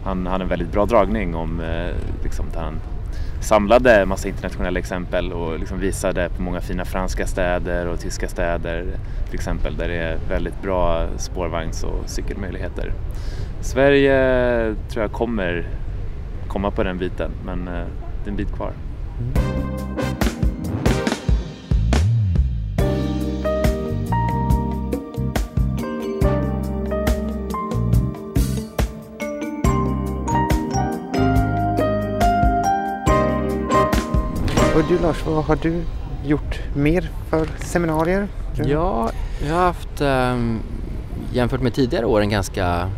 Han 0.04 0.26
hade 0.26 0.44
en 0.44 0.48
väldigt 0.48 0.72
bra 0.72 0.86
dragning 0.86 1.34
om 1.34 1.62
liksom, 2.22 2.46
där 2.52 2.60
han 2.60 2.80
samlade 3.40 4.06
massa 4.06 4.28
internationella 4.28 4.78
exempel 4.78 5.32
och 5.32 5.58
liksom 5.58 5.80
visade 5.80 6.28
på 6.36 6.42
många 6.42 6.60
fina 6.60 6.84
franska 6.84 7.26
städer 7.26 7.86
och 7.86 8.00
tyska 8.00 8.28
städer 8.28 8.86
till 9.26 9.34
exempel 9.34 9.76
där 9.76 9.88
det 9.88 9.94
är 9.94 10.18
väldigt 10.28 10.62
bra 10.62 11.06
spårvagns 11.16 11.84
och 11.84 12.10
cykelmöjligheter. 12.10 12.92
Sverige 13.60 14.74
tror 14.88 15.02
jag 15.02 15.12
kommer 15.12 15.68
komma 16.52 16.70
på 16.70 16.82
den 16.82 16.98
biten 16.98 17.30
men 17.44 17.68
eh, 17.68 17.74
det 18.24 18.28
är 18.28 18.30
en 18.30 18.36
bit 18.36 18.52
kvar. 18.52 18.72
Och 34.74 34.88
du 34.88 34.98
Lars, 34.98 35.26
vad 35.26 35.44
har 35.44 35.56
du 35.56 35.82
gjort 36.24 36.60
mer 36.76 37.10
för 37.30 37.46
seminarier? 37.58 38.28
Ja, 38.64 39.10
jag 39.46 39.54
har 39.54 39.64
haft 39.64 40.00
um, 40.00 40.60
jämfört 41.32 41.62
med 41.62 41.74
tidigare 41.74 42.06
år 42.06 42.20
en 42.20 42.30
ganska 42.30 42.90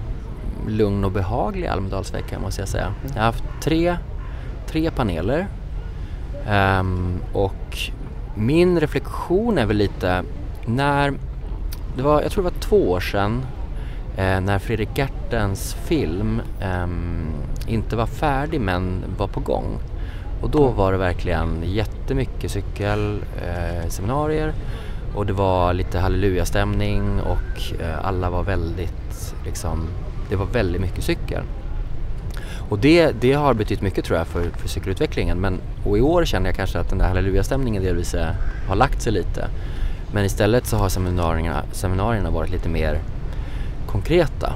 lugn 0.68 1.04
och 1.04 1.12
behaglig 1.12 1.66
Almedalsvecka 1.66 2.38
måste 2.38 2.62
jag 2.62 2.68
säga. 2.68 2.94
Jag 3.06 3.14
har 3.14 3.22
haft 3.26 3.44
tre, 3.62 3.96
tre 4.66 4.90
paneler 4.90 5.46
um, 6.50 7.20
och 7.32 7.78
min 8.34 8.80
reflektion 8.80 9.58
är 9.58 9.66
väl 9.66 9.76
lite 9.76 10.22
när, 10.66 11.12
det 11.96 12.02
var, 12.02 12.22
jag 12.22 12.32
tror 12.32 12.44
det 12.44 12.50
var 12.50 12.60
två 12.60 12.90
år 12.90 13.00
sedan 13.00 13.42
eh, 14.16 14.40
när 14.40 14.58
Fredrik 14.58 14.98
Gertens 14.98 15.74
film 15.74 16.40
eh, 16.60 16.86
inte 17.66 17.96
var 17.96 18.06
färdig 18.06 18.60
men 18.60 19.04
var 19.18 19.28
på 19.28 19.40
gång. 19.40 19.78
Och 20.42 20.50
då 20.50 20.68
var 20.68 20.92
det 20.92 20.98
verkligen 20.98 21.62
jättemycket 21.64 22.50
cykelseminarier 22.50 24.48
eh, 24.48 24.54
och 25.14 25.26
det 25.26 25.32
var 25.32 25.72
lite 25.72 25.98
hallelujastämning 25.98 27.20
och 27.20 27.80
eh, 27.80 28.06
alla 28.06 28.30
var 28.30 28.42
väldigt, 28.42 29.34
liksom, 29.44 29.88
det 30.28 30.36
var 30.36 30.46
väldigt 30.46 30.80
mycket 30.80 31.04
cykel. 31.04 31.42
Och 32.68 32.78
det, 32.78 33.12
det 33.20 33.32
har 33.32 33.54
betytt 33.54 33.80
mycket 33.80 34.04
tror 34.04 34.18
jag 34.18 34.26
för, 34.26 34.42
för 34.42 34.68
cykelutvecklingen. 34.68 35.38
Men, 35.38 35.60
och 35.84 35.98
i 35.98 36.00
år 36.00 36.24
känner 36.24 36.46
jag 36.46 36.56
kanske 36.56 36.78
att 36.78 36.88
den 36.88 36.98
där 36.98 37.08
hallelujastämningen 37.08 37.82
delvis 37.82 38.14
är, 38.14 38.34
har 38.68 38.76
lagt 38.76 39.02
sig 39.02 39.12
lite. 39.12 39.48
Men 40.12 40.24
istället 40.24 40.66
så 40.66 40.76
har 40.76 40.88
seminarierna, 40.88 41.62
seminarierna 41.72 42.30
varit 42.30 42.50
lite 42.50 42.68
mer 42.68 42.98
konkreta. 43.86 44.52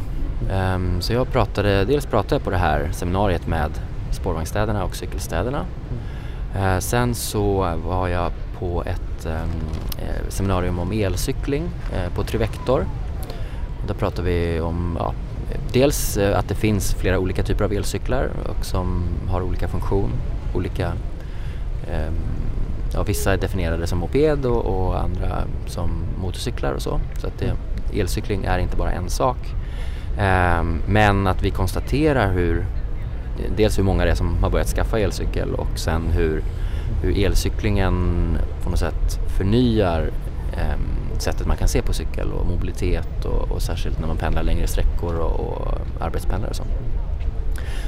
Um, 0.53 1.01
så 1.01 1.13
jag 1.13 1.33
pratade, 1.33 1.85
dels 1.85 2.07
pratade 2.07 2.35
jag 2.35 2.43
på 2.43 2.51
det 2.51 2.57
här 2.57 2.89
seminariet 2.93 3.47
med 3.47 3.71
spårvagnsstäderna 4.11 4.85
och 4.85 4.97
cykelstäderna. 4.97 5.65
Mm. 6.55 6.75
Uh, 6.75 6.79
sen 6.79 7.15
så 7.15 7.77
var 7.85 8.09
jag 8.09 8.33
på 8.59 8.83
ett 8.83 9.27
um, 9.27 9.51
seminarium 10.29 10.79
om 10.79 10.93
elcykling 10.93 11.63
uh, 11.63 12.15
på 12.15 12.25
Trivector. 12.25 12.87
Där 13.87 13.95
pratade 13.95 14.29
vi 14.29 14.61
om 14.61 14.97
ja, 15.01 15.15
dels 15.73 16.17
eh, 16.17 16.39
att 16.39 16.49
det 16.49 16.55
finns 16.55 16.95
flera 16.95 17.19
olika 17.19 17.43
typer 17.43 17.65
av 17.65 17.73
elcyklar 17.73 18.31
och 18.49 18.65
som 18.65 19.05
har 19.29 19.43
olika 19.43 19.69
funktion, 19.69 20.11
olika 20.55 20.93
ehm, 21.91 22.15
ja, 22.95 23.03
vissa 23.03 23.33
är 23.33 23.37
definierade 23.37 23.87
som 23.87 23.99
moped 23.99 24.47
och, 24.47 24.65
och, 24.65 25.01
andra 25.01 25.45
som 25.67 25.91
motorcyklar 26.21 26.73
och 26.73 26.83
så. 26.83 27.01
Så 27.19 27.27
att 27.27 27.39
det, 27.39 27.53
elcykling 28.01 28.45
är 28.45 28.59
inte 28.59 28.77
bara 28.77 28.93
en 28.93 29.11
sak. 29.11 29.39
Um, 30.19 30.83
men 30.87 31.27
att 31.27 31.43
vi 31.43 31.51
konstaterar 31.51 32.33
hur, 32.33 32.67
dels 33.57 33.79
hur 33.79 33.83
många 33.83 34.05
det 34.05 34.11
är 34.11 34.15
som 34.15 34.37
har 34.43 34.51
börjat 34.51 34.69
skaffa 34.69 34.99
elcykel 34.99 35.55
och 35.55 35.79
sen 35.79 36.03
hur, 36.11 36.43
hur 37.03 37.25
elcyklingen 37.25 38.39
på 38.63 38.71
något 38.71 38.79
sätt 38.79 39.19
förnyar 39.37 40.01
um, 40.53 41.08
sättet 41.23 41.47
man 41.47 41.57
kan 41.57 41.69
se 41.69 41.83
på 41.83 41.93
cykel 41.93 42.33
och 42.33 42.47
mobilitet 42.47 43.25
och, 43.25 43.53
och 43.53 43.63
särskilt 43.63 44.01
när 44.01 44.07
man 44.07 44.17
pendlar 44.17 44.43
längre 44.43 44.67
sträckor 44.67 45.15
och, 45.15 45.41
och 45.41 45.79
arbetspendlar 46.01 46.51
och 46.51 46.57
så. 46.57 46.65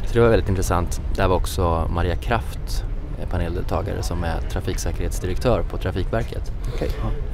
Så 0.06 0.14
det 0.14 0.20
var 0.20 0.28
väldigt 0.28 0.48
intressant. 0.48 1.00
Där 1.14 1.28
var 1.28 1.36
också 1.36 1.88
Maria 1.90 2.16
Kraft 2.16 2.84
paneldeltagare 3.30 4.02
som 4.02 4.24
är 4.24 4.40
trafiksäkerhetsdirektör 4.40 5.62
på 5.62 5.76
Trafikverket. 5.76 6.52
Okay. 6.74 6.88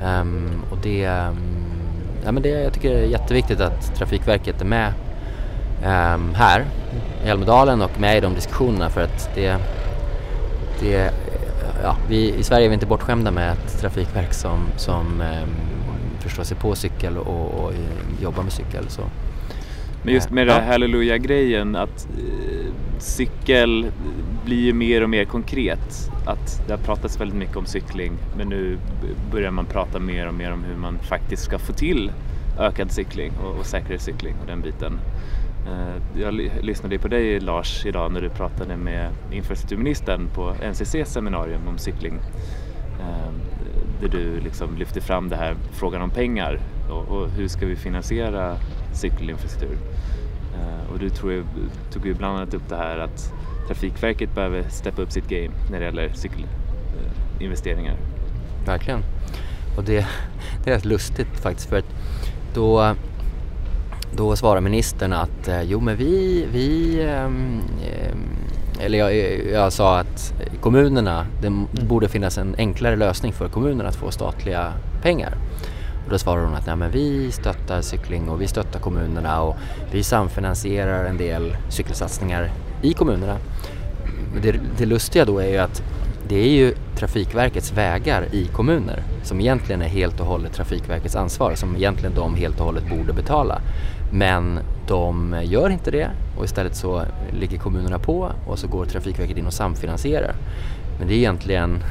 Um, 0.04 0.62
och 0.70 0.78
det, 0.82 1.06
um, 1.06 1.36
ja, 2.24 2.32
men 2.32 2.42
det, 2.42 2.48
jag 2.48 2.72
tycker 2.72 2.90
det 2.90 3.00
är 3.00 3.06
jätteviktigt 3.06 3.60
att 3.60 3.94
Trafikverket 3.94 4.60
är 4.60 4.64
med 4.64 4.92
um, 5.84 6.34
här 6.34 6.64
i 7.24 7.30
Almedalen 7.30 7.82
och 7.82 8.00
med 8.00 8.16
i 8.16 8.20
de 8.20 8.34
diskussionerna 8.34 8.90
för 8.90 9.02
att 9.02 9.30
det, 9.34 9.56
det 10.80 11.10
ja, 11.82 11.96
vi, 12.08 12.34
i 12.34 12.42
Sverige 12.42 12.66
är 12.66 12.68
vi 12.68 12.74
inte 12.74 12.86
bortskämda 12.86 13.30
med 13.30 13.52
ett 13.52 13.80
trafikverk 13.80 14.32
som, 14.32 14.66
som 14.76 15.22
förstår 16.28 16.44
sig 16.44 16.56
på 16.56 16.74
cykel 16.74 17.18
och, 17.18 17.64
och 17.64 17.72
jobbar 18.22 18.42
med 18.42 18.52
cykel. 18.52 18.88
Så. 18.88 19.02
Men 20.02 20.14
just 20.14 20.30
med 20.30 20.48
ja. 20.48 20.54
den 20.54 20.62
här 20.62 20.72
halleluja-grejen 20.72 21.76
att 21.76 22.08
eh, 22.18 22.72
cykel 22.98 23.86
blir 24.44 24.64
ju 24.64 24.72
mer 24.72 25.02
och 25.02 25.10
mer 25.10 25.24
konkret. 25.24 26.10
Att 26.26 26.62
det 26.66 26.72
har 26.72 26.78
pratats 26.78 27.20
väldigt 27.20 27.38
mycket 27.38 27.56
om 27.56 27.66
cykling 27.66 28.12
men 28.36 28.48
nu 28.48 28.78
börjar 29.32 29.50
man 29.50 29.66
prata 29.66 29.98
mer 29.98 30.28
och 30.28 30.34
mer 30.34 30.52
om 30.52 30.64
hur 30.64 30.76
man 30.76 30.98
faktiskt 30.98 31.42
ska 31.42 31.58
få 31.58 31.72
till 31.72 32.12
ökad 32.58 32.90
cykling 32.90 33.32
och, 33.44 33.58
och 33.58 33.66
säkrare 33.66 33.98
cykling 33.98 34.34
och 34.40 34.46
den 34.46 34.60
biten. 34.60 34.98
Eh, 35.66 36.20
jag 36.20 36.34
lyssnade 36.60 36.98
på 36.98 37.08
dig 37.08 37.40
Lars 37.40 37.86
idag 37.86 38.12
när 38.12 38.20
du 38.20 38.28
pratade 38.28 38.76
med 38.76 39.08
infrastrukturministern 39.32 40.28
på 40.34 40.54
NCC 40.70 40.96
seminarium 41.04 41.68
om 41.68 41.78
cykling. 41.78 42.18
Eh, 43.00 43.30
där 44.00 44.08
du 44.08 44.40
liksom 44.40 44.76
lyfter 44.76 45.00
fram 45.00 45.28
det 45.28 45.36
här 45.36 45.56
frågan 45.72 46.02
om 46.02 46.10
pengar 46.10 46.60
och, 46.90 47.08
och 47.08 47.30
hur 47.30 47.48
ska 47.48 47.66
vi 47.66 47.76
finansiera 47.76 48.56
cykelinfrastruktur? 48.92 49.78
Eh, 50.54 50.92
och 50.92 50.98
du 50.98 51.10
tror 51.10 51.32
jag, 51.32 51.44
tog 51.92 52.06
ju 52.06 52.14
bland 52.14 52.36
annat 52.36 52.54
upp 52.54 52.68
det 52.68 52.76
här 52.76 52.98
att 52.98 53.32
Trafikverket 53.66 54.34
behöver 54.34 54.68
steppa 54.68 55.02
upp 55.02 55.12
sitt 55.12 55.28
game 55.28 55.50
när 55.70 55.78
det 55.78 55.84
gäller 55.84 56.12
cykelinvesteringar. 56.14 57.92
Eh, 57.92 58.66
Verkligen. 58.66 59.00
Och 59.76 59.84
det, 59.84 60.06
det 60.64 60.70
är 60.70 60.74
rätt 60.74 60.84
lustigt 60.84 61.40
faktiskt 61.40 61.68
för 61.68 61.78
att 61.78 61.94
då, 62.54 62.94
då 64.16 64.36
svarar 64.36 64.60
ministern 64.60 65.12
att 65.12 65.48
eh, 65.48 65.62
jo 65.62 65.80
men 65.80 65.96
vi, 65.96 66.46
vi 66.52 67.00
ähm, 67.02 67.62
eller 68.80 68.98
jag, 68.98 69.14
jag, 69.52 69.72
sa 69.72 69.98
att 69.98 70.34
kommunerna, 70.60 71.26
det 71.40 71.46
mm. 71.46 71.66
borde 71.88 72.08
finnas 72.08 72.38
en 72.38 72.54
enklare 72.58 72.96
lösning 72.96 73.32
för 73.32 73.48
kommunerna 73.48 73.88
att 73.88 73.96
få 73.96 74.10
statliga 74.10 74.72
pengar. 75.02 75.34
Och 76.04 76.12
då 76.12 76.18
svarar 76.18 76.44
hon 76.44 76.54
att 76.54 76.66
Nej, 76.66 76.76
men 76.76 76.90
vi 76.90 77.32
stöttar 77.32 77.82
cykling 77.82 78.28
och 78.28 78.40
vi 78.40 78.46
stöttar 78.46 78.80
kommunerna 78.80 79.42
och 79.42 79.56
vi 79.92 80.02
samfinansierar 80.02 81.04
en 81.04 81.16
del 81.16 81.56
cykelsatsningar 81.68 82.50
i 82.82 82.92
kommunerna. 82.92 83.36
Det, 84.42 84.60
det 84.78 84.86
lustiga 84.86 85.24
då 85.24 85.38
är 85.38 85.48
ju 85.48 85.58
att 85.58 85.82
det 86.28 86.36
är 86.36 86.48
ju 86.48 86.74
Trafikverkets 86.96 87.72
vägar 87.72 88.24
i 88.32 88.44
kommuner 88.44 89.02
som 89.22 89.40
egentligen 89.40 89.82
är 89.82 89.88
helt 89.88 90.20
och 90.20 90.26
hållet 90.26 90.52
Trafikverkets 90.52 91.16
ansvar, 91.16 91.54
som 91.54 91.76
egentligen 91.76 92.14
de 92.14 92.34
helt 92.34 92.60
och 92.60 92.66
hållet 92.66 92.88
borde 92.88 93.12
betala. 93.12 93.60
Men 94.10 94.58
de 94.86 95.40
gör 95.44 95.70
inte 95.70 95.90
det 95.90 96.10
och 96.38 96.44
istället 96.44 96.76
så 96.76 97.02
ligger 97.40 97.58
kommunerna 97.58 97.98
på 97.98 98.32
och 98.46 98.58
så 98.58 98.68
går 98.68 98.84
Trafikverket 98.84 99.36
in 99.36 99.46
och 99.46 99.52
samfinansierar. 99.52 100.34
Men 100.98 101.08
det 101.08 101.14
är 101.14 101.18
egentligen 101.18 101.82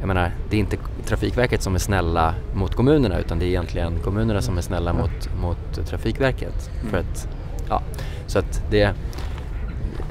jag 0.00 0.08
menar, 0.08 0.30
det 0.50 0.56
är 0.56 0.60
inte 0.60 0.76
Trafikverket 1.04 1.62
som 1.62 1.74
är 1.74 1.78
snälla 1.78 2.34
mot 2.54 2.74
kommunerna 2.74 3.18
utan 3.18 3.38
det 3.38 3.44
är 3.44 3.48
egentligen 3.48 3.98
kommunerna 3.98 4.42
som 4.42 4.58
är 4.58 4.62
snälla 4.62 4.92
mot, 4.92 5.40
mot 5.40 5.86
Trafikverket. 5.86 6.70
Mm. 6.80 6.90
För 6.90 6.98
att, 6.98 7.28
ja, 7.68 7.82
så 8.26 8.38
att 8.38 8.62
det, 8.70 8.94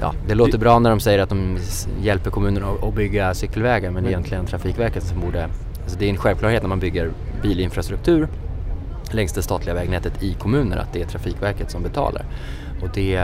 ja, 0.00 0.14
det 0.28 0.34
låter 0.34 0.58
bra 0.58 0.78
när 0.78 0.90
de 0.90 1.00
säger 1.00 1.18
att 1.18 1.28
de 1.28 1.58
hjälper 2.02 2.30
kommunerna 2.30 2.66
att 2.82 2.94
bygga 2.94 3.34
cykelvägar 3.34 3.90
men 3.90 4.02
det 4.02 4.08
är 4.08 4.12
mm. 4.12 4.20
egentligen 4.20 4.46
Trafikverket 4.46 5.02
som 5.02 5.20
borde, 5.20 5.48
alltså 5.82 5.98
det 5.98 6.06
är 6.06 6.10
en 6.10 6.16
självklarhet 6.16 6.62
när 6.62 6.68
man 6.68 6.80
bygger 6.80 7.10
bilinfrastruktur 7.42 8.28
längs 9.14 9.32
det 9.32 9.42
statliga 9.42 9.74
vägnätet 9.74 10.22
i 10.22 10.34
kommuner 10.34 10.76
att 10.76 10.92
det 10.92 11.02
är 11.02 11.06
Trafikverket 11.06 11.70
som 11.70 11.82
betalar. 11.82 12.24
Och 12.82 12.88
det, 12.94 13.16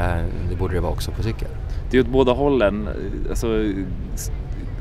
det 0.51 0.57
borde 0.59 0.75
det 0.75 0.81
vara 0.81 0.93
också 0.93 1.11
på 1.11 1.23
cykel. 1.23 1.49
Det 1.91 1.97
är 1.97 2.01
åt 2.01 2.09
båda 2.09 2.33
hållen. 2.33 2.89
Alltså, 3.31 3.65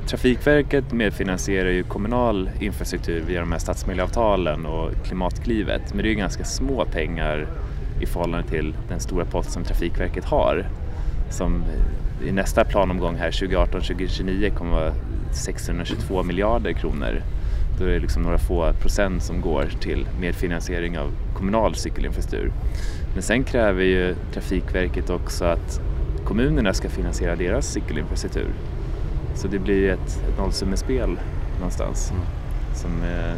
Trafikverket 0.08 0.92
medfinansierar 0.92 1.70
ju 1.70 1.84
kommunal 1.84 2.50
infrastruktur 2.60 3.24
via 3.28 3.40
de 3.40 3.52
här 3.52 3.60
stadsmiljöavtalen 3.60 4.66
och 4.66 4.92
Klimatklivet 5.06 5.94
men 5.94 5.98
det 5.98 6.08
är 6.08 6.10
ju 6.10 6.16
ganska 6.16 6.44
små 6.44 6.86
pengar 6.86 7.48
i 8.02 8.06
förhållande 8.06 8.48
till 8.48 8.74
den 8.88 9.00
stora 9.00 9.26
pott 9.26 9.52
som 9.52 9.64
Trafikverket 9.64 10.26
har 10.26 10.66
som 11.30 11.64
i 12.26 12.32
nästa 12.32 12.66
planomgång 12.66 13.16
här 13.16 13.32
2018-2029 13.32 14.50
kommer 14.50 14.72
att 14.72 14.82
vara 14.82 14.94
622 15.34 16.24
miljarder 16.24 16.74
kronor. 16.74 17.22
Då 17.80 17.86
är 17.86 17.90
det 17.90 18.00
liksom 18.00 18.24
några 18.24 18.38
få 18.38 18.74
procent 18.74 19.24
som 19.24 19.42
går 19.42 19.72
till 19.82 20.08
medfinansiering 20.20 21.00
av 21.00 21.12
kommunal 21.34 21.76
cykelinfrastruktur. 21.76 22.52
Men 23.14 23.24
sen 23.24 23.44
kräver 23.44 23.84
ju 23.84 24.16
Trafikverket 24.34 25.10
också 25.10 25.46
att 25.46 25.82
kommunerna 26.26 26.74
ska 26.74 26.90
finansiera 26.90 27.36
deras 27.36 27.66
cykelinfrastruktur. 27.66 28.48
Så 29.36 29.48
det 29.48 29.60
blir 29.60 29.90
ett, 29.90 30.24
ett 30.30 30.38
nollsummespel 30.38 31.20
någonstans 31.58 32.12
mm. 32.12 32.24
som 32.76 33.04
är, 33.04 33.36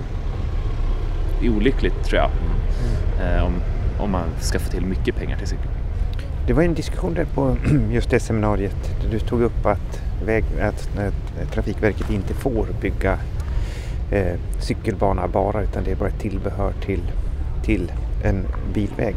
är 1.45 1.49
olyckligt 1.49 2.03
tror 2.03 2.21
jag. 2.21 2.29
Mm. 2.31 3.37
Eh, 3.37 3.43
om, 3.45 3.53
om 3.99 4.11
man 4.11 4.27
ska 4.39 4.59
få 4.59 4.71
till 4.71 4.85
mycket 4.85 5.15
pengar 5.15 5.37
till 5.37 5.47
cykel. 5.47 5.67
Det 6.47 6.53
var 6.53 6.63
en 6.63 6.73
diskussion 6.73 7.13
där 7.13 7.25
på 7.25 7.57
just 7.91 8.09
det 8.09 8.19
seminariet 8.19 9.01
där 9.01 9.09
du 9.09 9.19
tog 9.19 9.41
upp 9.41 9.65
att, 9.65 10.01
väg, 10.25 10.43
att 10.61 10.89
Trafikverket 11.53 12.09
inte 12.09 12.33
får 12.33 12.67
bygga 12.81 13.17
eh, 14.11 14.33
cykelbana 14.59 15.27
bara 15.27 15.63
utan 15.63 15.83
det 15.83 15.91
är 15.91 15.95
bara 15.95 16.09
ett 16.09 16.19
tillbehör 16.19 16.73
till, 16.85 17.01
till 17.63 17.91
en 18.23 18.45
bilväg. 18.73 19.15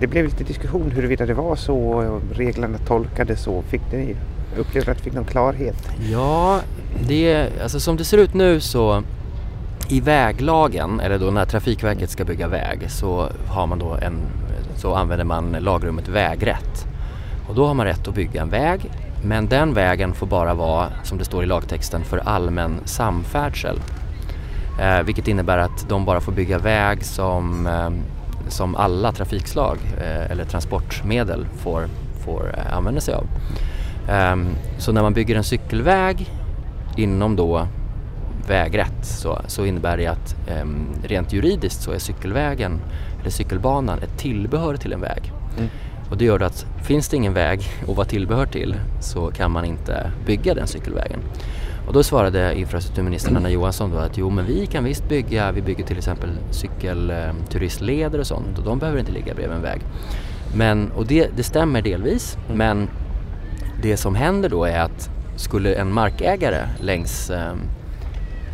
Det 0.00 0.06
blev 0.06 0.24
lite 0.24 0.44
diskussion 0.44 0.90
huruvida 0.90 1.26
det 1.26 1.34
var 1.34 1.56
så, 1.56 2.04
reglerna 2.32 2.78
tolkades 2.78 3.42
så. 3.42 3.62
Fick 3.62 3.92
ni 3.92 4.16
uppleva 4.56 4.92
att 4.92 4.98
du 4.98 5.04
fick 5.04 5.14
någon 5.14 5.24
klarhet? 5.24 5.88
Ja, 6.10 6.60
det, 7.08 7.48
alltså 7.62 7.80
som 7.80 7.96
det 7.96 8.04
ser 8.04 8.18
ut 8.18 8.34
nu 8.34 8.60
så 8.60 9.02
i 9.88 10.00
väglagen, 10.00 11.00
eller 11.00 11.18
då 11.18 11.30
när 11.30 11.44
Trafikverket 11.44 12.10
ska 12.10 12.24
bygga 12.24 12.48
väg, 12.48 12.90
så, 12.90 13.28
har 13.48 13.66
man 13.66 13.78
då 13.78 13.96
en, 14.02 14.20
så 14.76 14.94
använder 14.94 15.24
man 15.24 15.56
lagrummet 15.60 16.08
vägrätt. 16.08 16.86
Och 17.48 17.54
då 17.54 17.66
har 17.66 17.74
man 17.74 17.86
rätt 17.86 18.08
att 18.08 18.14
bygga 18.14 18.42
en 18.42 18.50
väg, 18.50 18.90
men 19.22 19.46
den 19.46 19.74
vägen 19.74 20.14
får 20.14 20.26
bara 20.26 20.54
vara, 20.54 20.88
som 21.02 21.18
det 21.18 21.24
står 21.24 21.42
i 21.42 21.46
lagtexten, 21.46 22.04
för 22.04 22.18
allmän 22.18 22.80
samfärdsel. 22.84 23.80
Eh, 24.80 25.02
vilket 25.02 25.28
innebär 25.28 25.58
att 25.58 25.88
de 25.88 26.04
bara 26.04 26.20
får 26.20 26.32
bygga 26.32 26.58
väg 26.58 27.04
som, 27.04 27.66
eh, 27.66 27.90
som 28.48 28.76
alla 28.76 29.12
trafikslag 29.12 29.78
eh, 29.98 30.30
eller 30.30 30.44
transportmedel 30.44 31.46
får, 31.56 31.88
får 32.24 32.54
eh, 32.58 32.76
använda 32.76 33.00
sig 33.00 33.14
av. 33.14 33.26
Um, 34.32 34.48
så 34.78 34.92
när 34.92 35.02
man 35.02 35.12
bygger 35.12 35.36
en 35.36 35.44
cykelväg 35.44 36.30
inom 36.96 37.36
då 37.36 37.66
vägrätt 38.48 39.06
så, 39.06 39.40
så 39.46 39.64
innebär 39.64 39.96
det 39.96 40.06
att 40.06 40.36
eh, 40.46 40.64
rent 41.02 41.32
juridiskt 41.32 41.82
så 41.82 41.92
är 41.92 41.98
cykelvägen 41.98 42.80
eller 43.20 43.30
cykelbanan 43.30 43.98
ett 43.98 44.18
tillbehör 44.18 44.76
till 44.76 44.92
en 44.92 45.00
väg. 45.00 45.32
Mm. 45.58 45.70
Och 46.10 46.16
det 46.16 46.24
gör 46.24 46.40
att 46.40 46.66
finns 46.82 47.08
det 47.08 47.16
ingen 47.16 47.34
väg 47.34 47.60
att 47.88 47.96
vara 47.96 48.06
tillbehör 48.06 48.46
till 48.46 48.74
så 49.00 49.30
kan 49.30 49.50
man 49.50 49.64
inte 49.64 50.10
bygga 50.26 50.54
den 50.54 50.66
cykelvägen. 50.66 51.20
Och 51.86 51.92
då 51.92 52.02
svarade 52.02 52.58
infrastrukturministern 52.58 53.36
Anna 53.36 53.50
Johansson 53.50 53.90
då 53.90 53.98
att 53.98 54.18
jo 54.18 54.30
men 54.30 54.46
vi 54.46 54.66
kan 54.66 54.84
visst 54.84 55.08
bygga, 55.08 55.52
vi 55.52 55.62
bygger 55.62 55.84
till 55.84 55.98
exempel 55.98 56.30
cykelturistleder 56.50 58.18
och 58.18 58.26
sånt 58.26 58.58
och 58.58 58.64
de 58.64 58.78
behöver 58.78 59.00
inte 59.00 59.12
ligga 59.12 59.34
bredvid 59.34 59.56
en 59.56 59.62
väg. 59.62 59.80
Men, 60.56 60.90
och 60.90 61.06
det, 61.06 61.28
det 61.36 61.42
stämmer 61.42 61.82
delvis 61.82 62.36
mm. 62.46 62.58
men 62.58 62.88
det 63.82 63.96
som 63.96 64.14
händer 64.14 64.48
då 64.48 64.64
är 64.64 64.80
att 64.80 65.10
skulle 65.36 65.74
en 65.74 65.92
markägare 65.92 66.68
längs, 66.80 67.30
eh, 67.30 67.54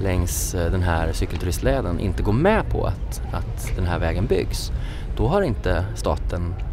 längs 0.02 0.54
eh, 0.54 0.72
den 0.72 0.82
här 0.82 1.12
cykelturistleden 1.12 2.00
inte 2.00 2.22
gå 2.22 2.32
med 2.32 2.70
på 2.70 2.86
att, 2.86 3.22
att 3.32 3.76
den 3.76 3.86
här 3.86 3.98
vägen 3.98 4.26
byggs 4.26 4.72
då 5.16 5.28
har 5.28 5.42
inte 5.42 5.84
staten 5.94 6.54
eh, 6.58 6.69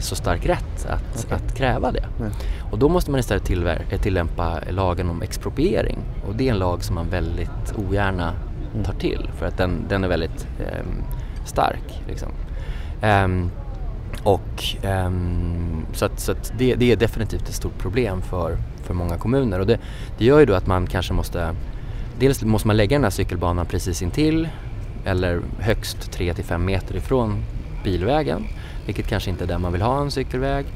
så 0.00 0.14
stark 0.14 0.46
rätt 0.46 0.86
att, 0.86 1.24
okay. 1.24 1.36
att 1.36 1.54
kräva 1.54 1.92
det. 1.92 2.04
Mm. 2.18 2.32
Och 2.70 2.78
då 2.78 2.88
måste 2.88 3.10
man 3.10 3.20
istället 3.20 3.50
eh, 3.90 4.00
tillämpa 4.00 4.60
lagen 4.70 5.10
om 5.10 5.22
expropriering 5.22 5.98
och 6.26 6.34
det 6.34 6.48
är 6.48 6.52
en 6.52 6.58
lag 6.58 6.84
som 6.84 6.94
man 6.94 7.08
väldigt 7.10 7.74
ogärna 7.76 8.32
mm. 8.72 8.84
tar 8.84 8.92
till 8.92 9.30
för 9.38 9.46
att 9.46 9.56
den, 9.56 9.84
den 9.88 10.04
är 10.04 10.08
väldigt 10.08 10.46
eh, 10.58 10.84
stark. 11.44 12.02
Liksom. 12.08 12.28
Um, 13.02 13.50
och 14.22 14.64
um, 14.84 15.86
så 15.92 16.04
att, 16.04 16.20
så 16.20 16.32
att 16.32 16.52
det, 16.58 16.74
det, 16.74 16.92
är 16.92 16.96
definitivt 16.96 17.48
ett 17.48 17.54
stort 17.54 17.78
problem 17.78 18.22
för, 18.22 18.56
för 18.82 18.94
många 18.94 19.16
kommuner 19.16 19.60
och 19.60 19.66
det, 19.66 19.78
det 20.18 20.24
gör 20.24 20.38
ju 20.38 20.46
då 20.46 20.54
att 20.54 20.66
man 20.66 20.86
kanske 20.86 21.12
måste 21.12 21.54
Dels 22.18 22.44
måste 22.44 22.66
man 22.66 22.76
lägga 22.76 22.96
den 22.96 23.04
här 23.04 23.10
cykelbanan 23.10 23.66
precis 23.66 24.02
intill 24.02 24.48
eller 25.04 25.40
högst 25.58 26.12
3 26.12 26.34
5 26.34 26.64
meter 26.64 26.96
ifrån 26.96 27.44
bilvägen 27.84 28.44
vilket 28.88 29.06
kanske 29.06 29.30
inte 29.30 29.44
är 29.44 29.48
där 29.48 29.58
man 29.58 29.72
vill 29.72 29.82
ha 29.82 30.00
en 30.00 30.10
cykelväg. 30.10 30.66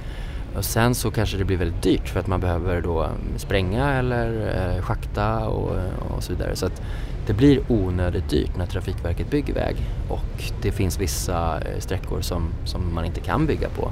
Och 0.57 0.65
sen 0.65 0.95
så 0.95 1.11
kanske 1.11 1.37
det 1.37 1.45
blir 1.45 1.57
väldigt 1.57 1.83
dyrt 1.83 2.09
för 2.09 2.21
att 2.21 2.27
man 2.27 2.41
behöver 2.41 2.81
då 2.81 3.03
mm, 3.03 3.17
spränga 3.37 3.93
eller 3.93 4.57
eh, 4.77 4.83
schakta 4.83 5.49
och, 5.49 5.77
eh, 5.77 6.13
och 6.17 6.23
så 6.23 6.33
vidare. 6.33 6.57
Så 6.57 6.67
att 6.67 6.83
det 7.27 7.33
blir 7.33 7.61
onödigt 7.69 8.29
dyrt 8.29 8.57
när 8.57 8.67
Trafikverket 8.67 9.31
bygger 9.31 9.55
väg 9.55 9.77
och 10.09 10.45
det 10.63 10.73
finns 10.73 11.01
vissa 11.01 11.61
eh, 11.61 11.79
sträckor 11.79 12.21
som, 12.21 12.49
som 12.65 12.95
man 12.95 13.05
inte 13.05 13.21
kan 13.21 13.47
bygga 13.47 13.69
på. 13.69 13.91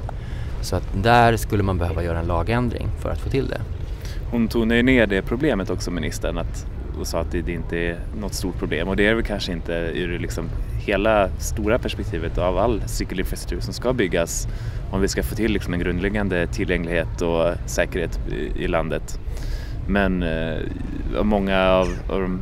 Så 0.61 0.75
att 0.75 1.03
där 1.03 1.37
skulle 1.37 1.63
man 1.63 1.77
behöva 1.77 2.03
göra 2.03 2.19
en 2.19 2.27
lagändring 2.27 2.87
för 2.99 3.09
att 3.09 3.19
få 3.19 3.29
till 3.29 3.47
det. 3.47 3.61
Hon 4.31 4.47
tonar 4.47 4.75
ju 4.75 4.83
ner 4.83 5.07
det 5.07 5.21
problemet 5.21 5.69
också, 5.69 5.91
ministern, 5.91 6.37
att, 6.37 6.65
och 6.99 7.07
sa 7.07 7.19
att 7.19 7.31
det, 7.31 7.41
det 7.41 7.51
inte 7.51 7.77
är 7.77 7.97
något 8.19 8.33
stort 8.33 8.57
problem 8.59 8.87
och 8.87 8.95
det 8.95 9.07
är 9.07 9.13
väl 9.13 9.23
kanske 9.23 9.51
inte 9.51 9.73
ur 9.73 10.19
liksom 10.19 10.49
hela 10.85 11.29
stora 11.39 11.79
perspektivet 11.79 12.37
av 12.37 12.57
all 12.57 12.81
cykelinfrastruktur 12.87 13.59
som 13.59 13.73
ska 13.73 13.93
byggas 13.93 14.47
om 14.91 15.01
vi 15.01 15.07
ska 15.07 15.23
få 15.23 15.35
till 15.35 15.51
liksom 15.51 15.73
en 15.73 15.79
grundläggande 15.79 16.47
tillgänglighet 16.47 17.21
och 17.21 17.53
säkerhet 17.65 18.19
i, 18.55 18.67
landet. 18.67 19.19
Men 19.87 20.23
eh, 20.23 20.57
många 21.23 21.69
av, 21.69 21.87
av 22.09 22.21
de 22.21 22.39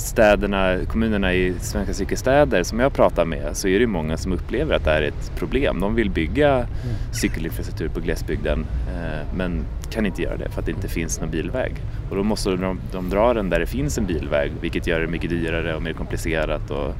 städerna, 0.00 0.78
kommunerna 0.88 1.34
i 1.34 1.54
svenska 1.60 1.94
cykelstäder 1.94 2.62
som 2.62 2.80
jag 2.80 2.92
pratar 2.92 3.24
med 3.24 3.56
så 3.56 3.68
är 3.68 3.78
det 3.78 3.86
många 3.86 4.16
som 4.16 4.32
upplever 4.32 4.74
att 4.74 4.84
det 4.84 4.90
här 4.90 5.02
är 5.02 5.08
ett 5.08 5.32
problem. 5.36 5.80
De 5.80 5.94
vill 5.94 6.10
bygga 6.10 6.52
mm. 6.54 6.66
cykelinfrastruktur 7.12 7.88
på 7.88 8.00
glesbygden 8.00 8.66
eh, 8.88 9.26
men 9.36 9.64
kan 9.90 10.06
inte 10.06 10.22
göra 10.22 10.36
det 10.36 10.48
för 10.50 10.60
att 10.60 10.66
det 10.66 10.72
inte 10.72 10.88
finns 10.88 11.20
någon 11.20 11.30
bilväg. 11.30 11.74
Och 12.10 12.16
då 12.16 12.22
måste 12.22 12.50
de, 12.50 12.80
de 12.92 13.10
dra 13.10 13.34
den 13.34 13.50
där 13.50 13.60
det 13.60 13.66
finns 13.66 13.98
en 13.98 14.06
bilväg 14.06 14.52
vilket 14.60 14.86
gör 14.86 15.00
det 15.00 15.06
mycket 15.06 15.30
dyrare 15.30 15.76
och 15.76 15.82
mer 15.82 15.92
komplicerat 15.92 16.70
och 16.70 16.94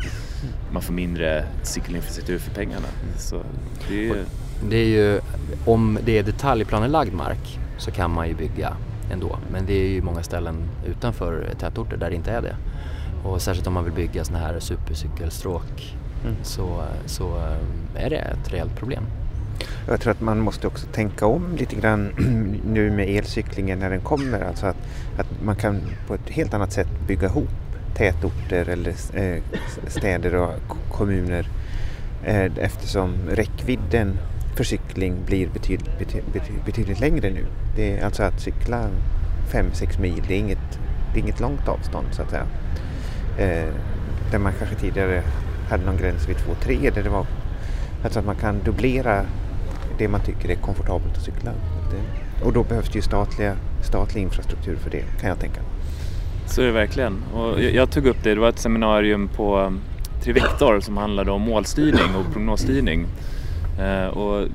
man 0.72 0.82
får 0.82 0.92
mindre 0.92 1.44
cykelinfrastruktur 1.62 2.38
för 2.38 2.50
pengarna. 2.50 2.88
Så 3.18 3.42
det, 3.88 4.08
är... 4.08 4.16
det 4.70 4.76
är 4.76 4.88
ju, 4.88 5.20
om 5.64 5.98
det 6.04 6.18
är 6.18 6.22
detaljplanelagd 6.22 7.14
mark 7.14 7.58
så 7.78 7.90
kan 7.90 8.10
man 8.10 8.28
ju 8.28 8.34
bygga 8.34 8.76
ändå. 9.12 9.38
Men 9.52 9.66
det 9.66 9.72
är 9.72 9.88
ju 9.88 10.02
många 10.02 10.22
ställen 10.22 10.56
utanför 10.86 11.48
tätorter 11.58 11.96
där 11.96 12.10
det 12.10 12.16
inte 12.16 12.30
är 12.30 12.42
det. 12.42 12.56
Och 13.24 13.42
särskilt 13.42 13.66
om 13.66 13.74
man 13.74 13.84
vill 13.84 13.92
bygga 13.92 14.24
sådana 14.24 14.46
här 14.46 14.60
supercykelstråk 14.60 15.96
mm. 16.24 16.36
så, 16.42 16.82
så 17.06 17.36
eh, 17.36 18.04
är 18.04 18.10
det 18.10 18.16
ett 18.16 18.52
reellt 18.52 18.76
problem. 18.76 19.04
Jag 19.88 20.00
tror 20.00 20.10
att 20.12 20.20
man 20.20 20.40
måste 20.40 20.66
också 20.66 20.86
tänka 20.86 21.26
om 21.26 21.56
lite 21.56 21.76
grann 21.76 22.12
nu 22.66 22.90
med 22.90 23.08
elcyklingen 23.08 23.78
när 23.78 23.90
den 23.90 24.00
kommer. 24.00 24.40
Alltså 24.40 24.66
att, 24.66 24.76
att 25.18 25.42
man 25.42 25.56
kan 25.56 25.80
på 26.06 26.14
ett 26.14 26.30
helt 26.30 26.54
annat 26.54 26.72
sätt 26.72 26.88
bygga 27.06 27.26
ihop 27.26 27.48
tätorter 27.94 28.68
eller 28.68 28.94
eh, 29.14 29.42
städer 29.86 30.34
och 30.34 30.76
kommuner 30.92 31.48
eh, 32.24 32.58
eftersom 32.58 33.14
räckvidden 33.30 34.18
för 34.56 34.64
cykling 34.64 35.16
blir 35.26 35.48
betydligt, 35.48 35.98
betydligt, 35.98 36.64
betydligt 36.64 37.00
längre 37.00 37.30
nu. 37.30 37.46
Det 37.76 37.98
är 37.98 38.04
alltså 38.04 38.22
att 38.22 38.40
cykla 38.40 38.88
5-6 39.52 40.00
mil, 40.00 40.22
det 40.28 40.34
är, 40.34 40.38
inget, 40.38 40.78
det 41.12 41.18
är 41.18 41.22
inget 41.22 41.40
långt 41.40 41.68
avstånd 41.68 42.06
så 42.12 42.22
att 42.22 42.30
säga. 42.30 42.46
Eh, 43.38 43.74
där 44.30 44.38
man 44.38 44.52
kanske 44.58 44.76
tidigare 44.76 45.22
hade 45.70 45.84
någon 45.84 45.96
gräns 45.96 46.28
vid 46.28 46.36
2-3 46.36 46.94
där 46.94 47.02
det 47.02 47.08
var 47.08 47.26
alltså 48.04 48.18
att 48.18 48.26
man 48.26 48.36
kan 48.36 48.62
dubblera 48.64 49.24
det 49.98 50.08
man 50.08 50.20
tycker 50.20 50.50
är 50.50 50.54
komfortabelt 50.54 51.16
att 51.16 51.22
cykla. 51.22 51.52
Det, 51.90 52.44
och 52.44 52.52
då 52.52 52.62
behövs 52.62 52.88
det 52.88 52.94
ju 52.94 53.02
statliga, 53.02 53.56
statlig 53.82 54.22
infrastruktur 54.22 54.76
för 54.76 54.90
det 54.90 55.04
kan 55.20 55.28
jag 55.28 55.40
tänka. 55.40 55.60
Så 56.46 56.62
är 56.62 56.66
det 56.66 56.72
verkligen. 56.72 57.22
Och 57.34 57.62
jag, 57.62 57.90
tog 57.90 58.06
upp 58.06 58.16
det, 58.22 58.34
det 58.34 58.40
var 58.40 58.48
ett 58.48 58.58
seminarium 58.58 59.28
på 59.28 59.58
um, 59.58 59.80
Trivector 60.22 60.80
som 60.80 60.96
handlade 60.96 61.30
om 61.30 61.42
målstyrning 61.42 62.14
och 62.16 62.32
prognosstyrning. 62.32 63.06
Eh, 63.78 64.06
och 64.06 64.48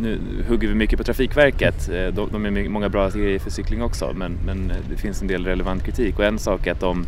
nu 0.00 0.18
hugger 0.48 0.68
vi 0.68 0.74
mycket 0.74 0.98
på 0.98 1.04
Trafikverket. 1.04 1.88
Eh, 1.88 2.06
de, 2.06 2.28
de 2.32 2.46
är 2.46 2.68
många 2.68 2.88
bra 2.88 3.10
grejer 3.10 3.38
för 3.38 3.50
cykling 3.50 3.82
också 3.82 4.12
men, 4.14 4.38
men 4.46 4.72
det 4.90 4.96
finns 4.96 5.22
en 5.22 5.28
del 5.28 5.44
relevant 5.44 5.84
kritik 5.84 6.18
och 6.18 6.24
en 6.24 6.38
sak 6.38 6.66
är 6.66 6.72
att 6.72 6.80
de 6.80 7.06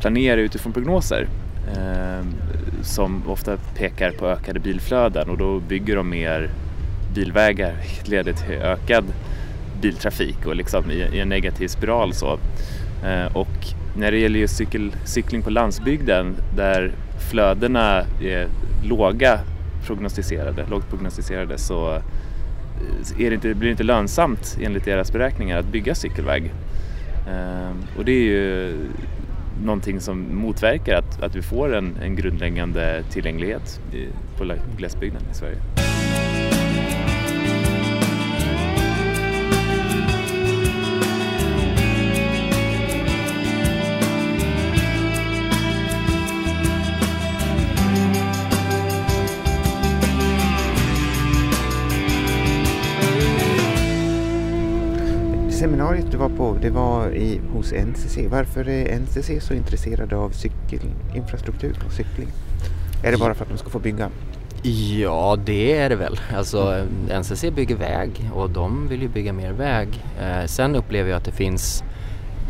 planerar 0.00 0.38
utifrån 0.38 0.72
prognoser 0.72 1.28
eh, 1.68 2.26
som 2.82 3.22
ofta 3.28 3.56
pekar 3.56 4.10
på 4.10 4.26
ökade 4.26 4.60
bilflöden 4.60 5.30
och 5.30 5.38
då 5.38 5.60
bygger 5.60 5.96
de 5.96 6.10
mer 6.10 6.50
bilvägar 7.14 7.74
vilket 7.82 8.08
leder 8.08 8.32
till 8.32 8.54
ökad 8.54 9.04
biltrafik 9.82 10.46
och 10.46 10.56
liksom 10.56 10.90
i, 10.90 10.94
i 10.94 11.20
en 11.20 11.28
negativ 11.28 11.68
spiral 11.68 12.12
så. 12.14 12.38
Eh, 13.04 13.36
och 13.36 13.66
när 13.96 14.10
det 14.10 14.18
gäller 14.18 14.38
just 14.38 14.56
cykel, 14.56 14.92
cykling 15.04 15.42
på 15.42 15.50
landsbygden 15.50 16.36
där 16.56 16.92
flödena 17.30 18.04
är 18.22 18.48
låga 18.84 19.40
prognostiserade, 19.86 20.66
lågt 20.70 20.88
prognostiserade 20.88 21.58
så 21.58 21.94
eh, 21.94 23.24
är 23.24 23.30
det 23.30 23.34
inte, 23.34 23.54
blir 23.54 23.68
det 23.68 23.70
inte 23.70 23.82
lönsamt 23.82 24.58
enligt 24.60 24.84
deras 24.84 25.12
beräkningar 25.12 25.58
att 25.58 25.66
bygga 25.66 25.94
cykelväg. 25.94 26.52
Ehm, 27.28 27.76
och 27.98 28.04
det 28.04 28.12
är 28.12 28.24
ju 28.24 28.76
någonting 29.64 30.00
som 30.00 30.36
motverkar 30.36 30.94
att, 30.94 31.22
att 31.22 31.34
vi 31.34 31.42
får 31.42 31.74
en, 31.74 31.96
en 32.02 32.16
grundläggande 32.16 33.02
tillgänglighet 33.10 33.80
på 34.38 34.54
glesbygden 34.76 35.22
i 35.30 35.34
Sverige. 35.34 35.91
Seminariet 55.72 56.10
du 56.10 56.16
var 56.16 56.28
på, 56.28 56.56
det 56.62 56.70
var 56.70 57.10
i, 57.10 57.40
hos 57.52 57.72
NCC. 57.72 58.18
Varför 58.30 58.68
är 58.68 58.98
NCC 58.98 59.46
så 59.46 59.54
intresserade 59.54 60.16
av 60.16 60.30
cykelinfrastruktur 60.30 61.76
och 61.86 61.92
cykling? 61.92 62.28
Är 63.04 63.12
det 63.12 63.18
bara 63.18 63.34
för 63.34 63.44
att 63.44 63.50
de 63.50 63.58
ska 63.58 63.70
få 63.70 63.78
bygga? 63.78 64.10
Ja, 65.00 65.38
det 65.44 65.78
är 65.78 65.88
det 65.88 65.96
väl. 65.96 66.20
Alltså 66.36 66.86
NCC 67.20 67.44
bygger 67.54 67.76
väg 67.76 68.30
och 68.34 68.50
de 68.50 68.88
vill 68.88 69.02
ju 69.02 69.08
bygga 69.08 69.32
mer 69.32 69.52
väg. 69.52 69.88
Eh, 70.20 70.46
sen 70.46 70.76
upplever 70.76 71.10
jag 71.10 71.16
att 71.16 71.24
det 71.24 71.32
finns 71.32 71.84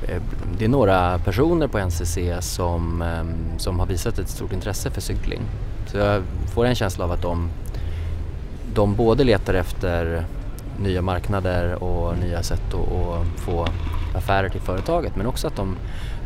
eh, 0.09 0.23
det 0.59 0.65
är 0.65 0.69
några 0.69 1.19
personer 1.19 1.67
på 1.67 1.79
NCC 1.79 2.19
som, 2.41 3.03
eh, 3.03 3.59
som 3.59 3.81
har 3.81 3.87
visat 3.87 4.19
ett 4.19 4.29
stort 4.29 4.53
intresse 4.53 4.91
för 4.91 5.01
cykling. 5.01 5.41
Så 5.87 5.97
jag 5.97 6.23
får 6.55 6.65
en 6.65 6.75
känsla 6.75 7.05
av 7.05 7.13
att 7.13 7.23
de, 7.23 7.51
de 8.75 8.95
både 8.95 9.25
letar 9.25 9.55
efter 9.55 10.25
nya 10.83 11.03
marknader 11.03 11.83
och 11.83 12.19
nya 12.19 12.43
sätt 12.43 12.75
att, 12.75 12.93
att 12.93 13.41
få 13.41 13.67
affärer 14.15 14.49
till 14.49 14.61
företaget 14.61 15.17
men 15.17 15.27
också 15.27 15.47
att 15.47 15.57
de 15.57 15.77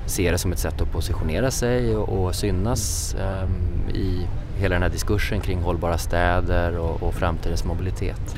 ser 0.07 0.33
det 0.33 0.39
som 0.39 0.53
ett 0.53 0.59
sätt 0.59 0.81
att 0.81 0.93
positionera 0.93 1.51
sig 1.51 1.97
och, 1.97 2.09
och 2.09 2.35
synas 2.35 3.17
um, 3.19 3.91
i 3.95 4.27
hela 4.59 4.75
den 4.75 4.83
här 4.83 4.91
diskursen 4.91 5.41
kring 5.41 5.63
hållbara 5.63 5.99
städer 5.99 6.79
och, 6.79 7.03
och 7.03 7.15
framtidens 7.15 7.65
mobilitet. 7.65 8.37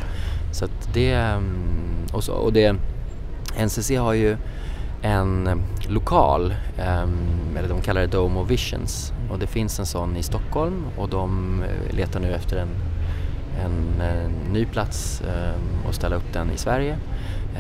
Så 0.53 0.67
det, 0.95 1.13
ehm, 1.13 2.07
och, 2.13 2.25
så, 2.25 2.33
och 2.33 2.53
det, 2.53 2.77
NCC 3.65 3.91
har 3.91 4.13
ju 4.13 4.37
en 5.03 5.63
lokal, 5.89 6.55
um, 7.03 7.57
eller 7.59 7.69
de 7.69 7.81
kallar 7.81 8.01
det 8.01 8.07
Dome 8.07 8.41
of 8.41 8.51
Visions 8.51 9.13
och 9.31 9.39
det 9.39 9.47
finns 9.47 9.79
en 9.79 9.87
sån 9.87 10.17
i 10.17 10.23
Stockholm 10.23 10.85
och 10.97 11.09
de 11.09 11.63
eh, 11.63 11.97
letar 11.97 12.21
nu 12.21 12.35
efter 12.35 12.57
en, 12.57 12.69
en, 13.65 14.03
ny 14.53 14.67
plats 14.67 15.23
um, 15.23 15.89
och 15.89 15.95
ställa 15.95 16.17
upp 16.17 16.33
den 16.33 16.51
i 16.51 16.59
Sverige. 16.59 16.97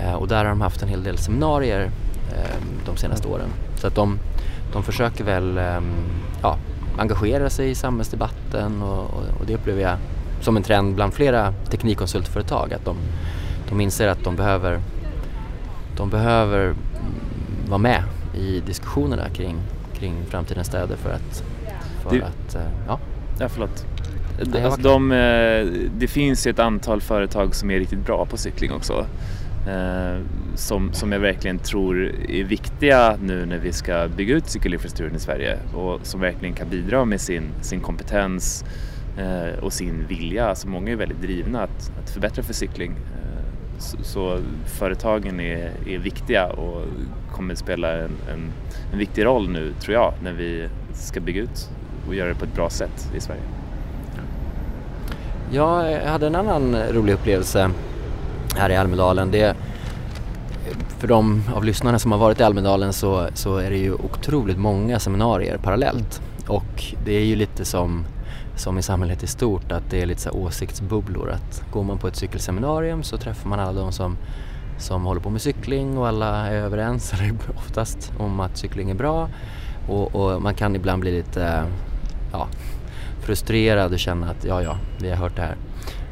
Uh, 0.04 0.14
och 0.14 0.28
där 0.28 0.36
har 0.36 0.44
de 0.44 0.60
haft 0.60 0.82
en 0.82 0.88
hel 0.88 1.02
del 1.02 1.18
seminarier 1.18 1.84
um, 1.84 2.68
de 2.86 2.96
senaste 2.96 3.28
åren. 3.28 3.48
Så 3.76 3.86
att 3.86 3.94
de, 3.94 4.18
de 4.72 4.82
försöker 4.82 5.24
väl 5.24 5.60
ja, 6.42 6.58
engagera 6.98 7.50
sig 7.50 7.70
i 7.70 7.74
samhällsdebatten 7.74 8.82
och, 8.82 9.04
och, 9.40 9.46
det 9.46 9.54
upplever 9.54 9.82
jag 9.82 9.96
som 10.40 10.56
en 10.56 10.62
trend 10.62 10.94
bland 10.94 11.14
flera 11.14 11.52
teknikkonsultföretag 11.70 12.74
att 12.74 12.84
de, 12.84 12.96
de 13.68 13.80
inser 13.80 14.08
att 14.08 14.24
de 14.24 14.36
behöver, 14.36 14.80
de 15.96 16.10
behöver 16.10 16.74
vara 17.68 17.78
med 17.78 18.02
i 18.34 18.60
diskussionerna 18.60 19.28
kring, 19.28 19.56
kring 19.94 20.14
framtidens 20.28 20.66
städer 20.66 20.96
för 20.96 21.10
att, 21.10 21.44
för 22.02 22.10
det, 22.10 22.22
att 22.22 22.56
uh, 22.56 22.62
ja. 22.86 22.98
Ja, 23.40 23.48
förlåt. 23.48 23.86
Nej, 24.46 24.64
alltså, 24.64 24.80
de, 24.80 25.12
eh, 25.12 25.66
det 25.98 26.06
finns 26.08 26.46
ju 26.46 26.50
ett 26.50 26.58
antal 26.58 27.00
företag 27.00 27.54
som 27.54 27.70
är 27.70 27.78
riktigt 27.78 28.06
bra 28.06 28.26
på 28.26 28.36
cykling 28.36 28.72
också. 28.72 29.06
Eh, 29.68 30.20
som, 30.54 30.92
som 30.92 31.12
jag 31.12 31.20
verkligen 31.20 31.58
tror 31.58 32.12
är 32.28 32.44
viktiga 32.44 33.16
nu 33.22 33.46
när 33.46 33.58
vi 33.58 33.72
ska 33.72 34.08
bygga 34.16 34.34
ut 34.34 34.48
cykelinfrastrukturen 34.48 35.16
i 35.16 35.20
Sverige 35.20 35.58
och 35.74 36.00
som 36.06 36.20
verkligen 36.20 36.54
kan 36.54 36.68
bidra 36.68 37.04
med 37.04 37.20
sin, 37.20 37.42
sin 37.60 37.80
kompetens 37.80 38.64
och 39.60 39.72
sin 39.72 40.06
vilja. 40.08 40.48
Alltså 40.48 40.68
många 40.68 40.92
är 40.92 40.96
väldigt 40.96 41.22
drivna 41.22 41.62
att, 41.62 41.92
att 42.02 42.10
förbättra 42.10 42.42
för 42.42 42.52
cykling. 42.52 42.92
Så, 43.78 43.96
så, 44.02 44.38
företagen 44.66 45.40
är, 45.40 45.70
är 45.86 45.98
viktiga 45.98 46.46
och 46.46 46.82
kommer 47.32 47.54
spela 47.54 47.92
en, 47.92 48.10
en, 48.32 48.52
en, 48.92 48.98
viktig 48.98 49.24
roll 49.24 49.50
nu 49.50 49.72
tror 49.80 49.94
jag 49.94 50.14
när 50.22 50.32
vi 50.32 50.68
ska 50.92 51.20
bygga 51.20 51.42
ut 51.42 51.70
och 52.08 52.14
göra 52.14 52.28
det 52.28 52.34
på 52.34 52.44
ett 52.44 52.54
bra 52.54 52.70
sätt 52.70 53.12
i 53.16 53.20
Sverige. 53.20 53.42
Jag 55.50 56.00
hade 56.00 56.26
en 56.26 56.36
annan 56.36 56.76
rolig 56.92 57.12
upplevelse 57.12 57.70
här 58.56 58.70
i 58.70 58.76
Almedalen. 58.76 59.30
Det, 59.30 59.56
för 60.98 61.08
de 61.08 61.42
av 61.54 61.64
lyssnarna 61.64 61.98
som 61.98 62.12
har 62.12 62.18
varit 62.18 62.40
i 62.40 62.42
Almedalen 62.42 62.92
så, 62.92 63.26
så 63.34 63.56
är 63.56 63.70
det 63.70 63.76
ju 63.76 63.92
otroligt 63.92 64.58
många 64.58 64.98
seminarier 64.98 65.58
parallellt 65.58 66.22
och 66.46 66.84
det 67.04 67.12
är 67.12 67.24
ju 67.24 67.36
lite 67.36 67.64
som 67.64 68.04
som 68.58 68.78
i 68.78 68.82
samhället 68.82 69.22
i 69.22 69.26
stort, 69.26 69.72
att 69.72 69.90
det 69.90 70.02
är 70.02 70.06
lite 70.06 70.20
så 70.20 70.30
åsiktsbubblor. 70.30 71.30
Att 71.30 71.62
går 71.72 71.84
man 71.84 71.98
på 71.98 72.08
ett 72.08 72.16
cykelseminarium 72.16 73.02
så 73.02 73.16
träffar 73.16 73.48
man 73.48 73.60
alla 73.60 73.80
de 73.80 73.92
som, 73.92 74.16
som 74.78 75.04
håller 75.04 75.20
på 75.20 75.30
med 75.30 75.40
cykling 75.40 75.98
och 75.98 76.08
alla 76.08 76.46
är 76.46 76.54
överens, 76.54 77.12
eller 77.18 77.34
oftast, 77.56 78.12
om 78.18 78.40
att 78.40 78.56
cykling 78.56 78.90
är 78.90 78.94
bra. 78.94 79.28
Och, 79.88 80.14
och 80.14 80.42
man 80.42 80.54
kan 80.54 80.76
ibland 80.76 81.00
bli 81.00 81.10
lite 81.10 81.64
ja, 82.32 82.48
frustrerad 83.28 83.92
och 83.92 83.98
känna 83.98 84.30
att 84.30 84.44
ja, 84.44 84.62
ja, 84.62 84.78
vi 84.98 85.10
har 85.10 85.16
hört 85.16 85.36
det 85.36 85.42
här. 85.42 85.56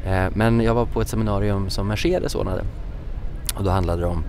Eh, 0.05 0.31
men 0.35 0.61
jag 0.61 0.73
var 0.73 0.85
på 0.85 1.01
ett 1.01 1.07
seminarium 1.07 1.69
som 1.69 1.87
Mercedes 1.87 2.35
ordnade 2.35 2.63
och 3.55 3.63
då 3.63 3.69
handlade 3.69 4.01
det 4.01 4.07
om 4.07 4.23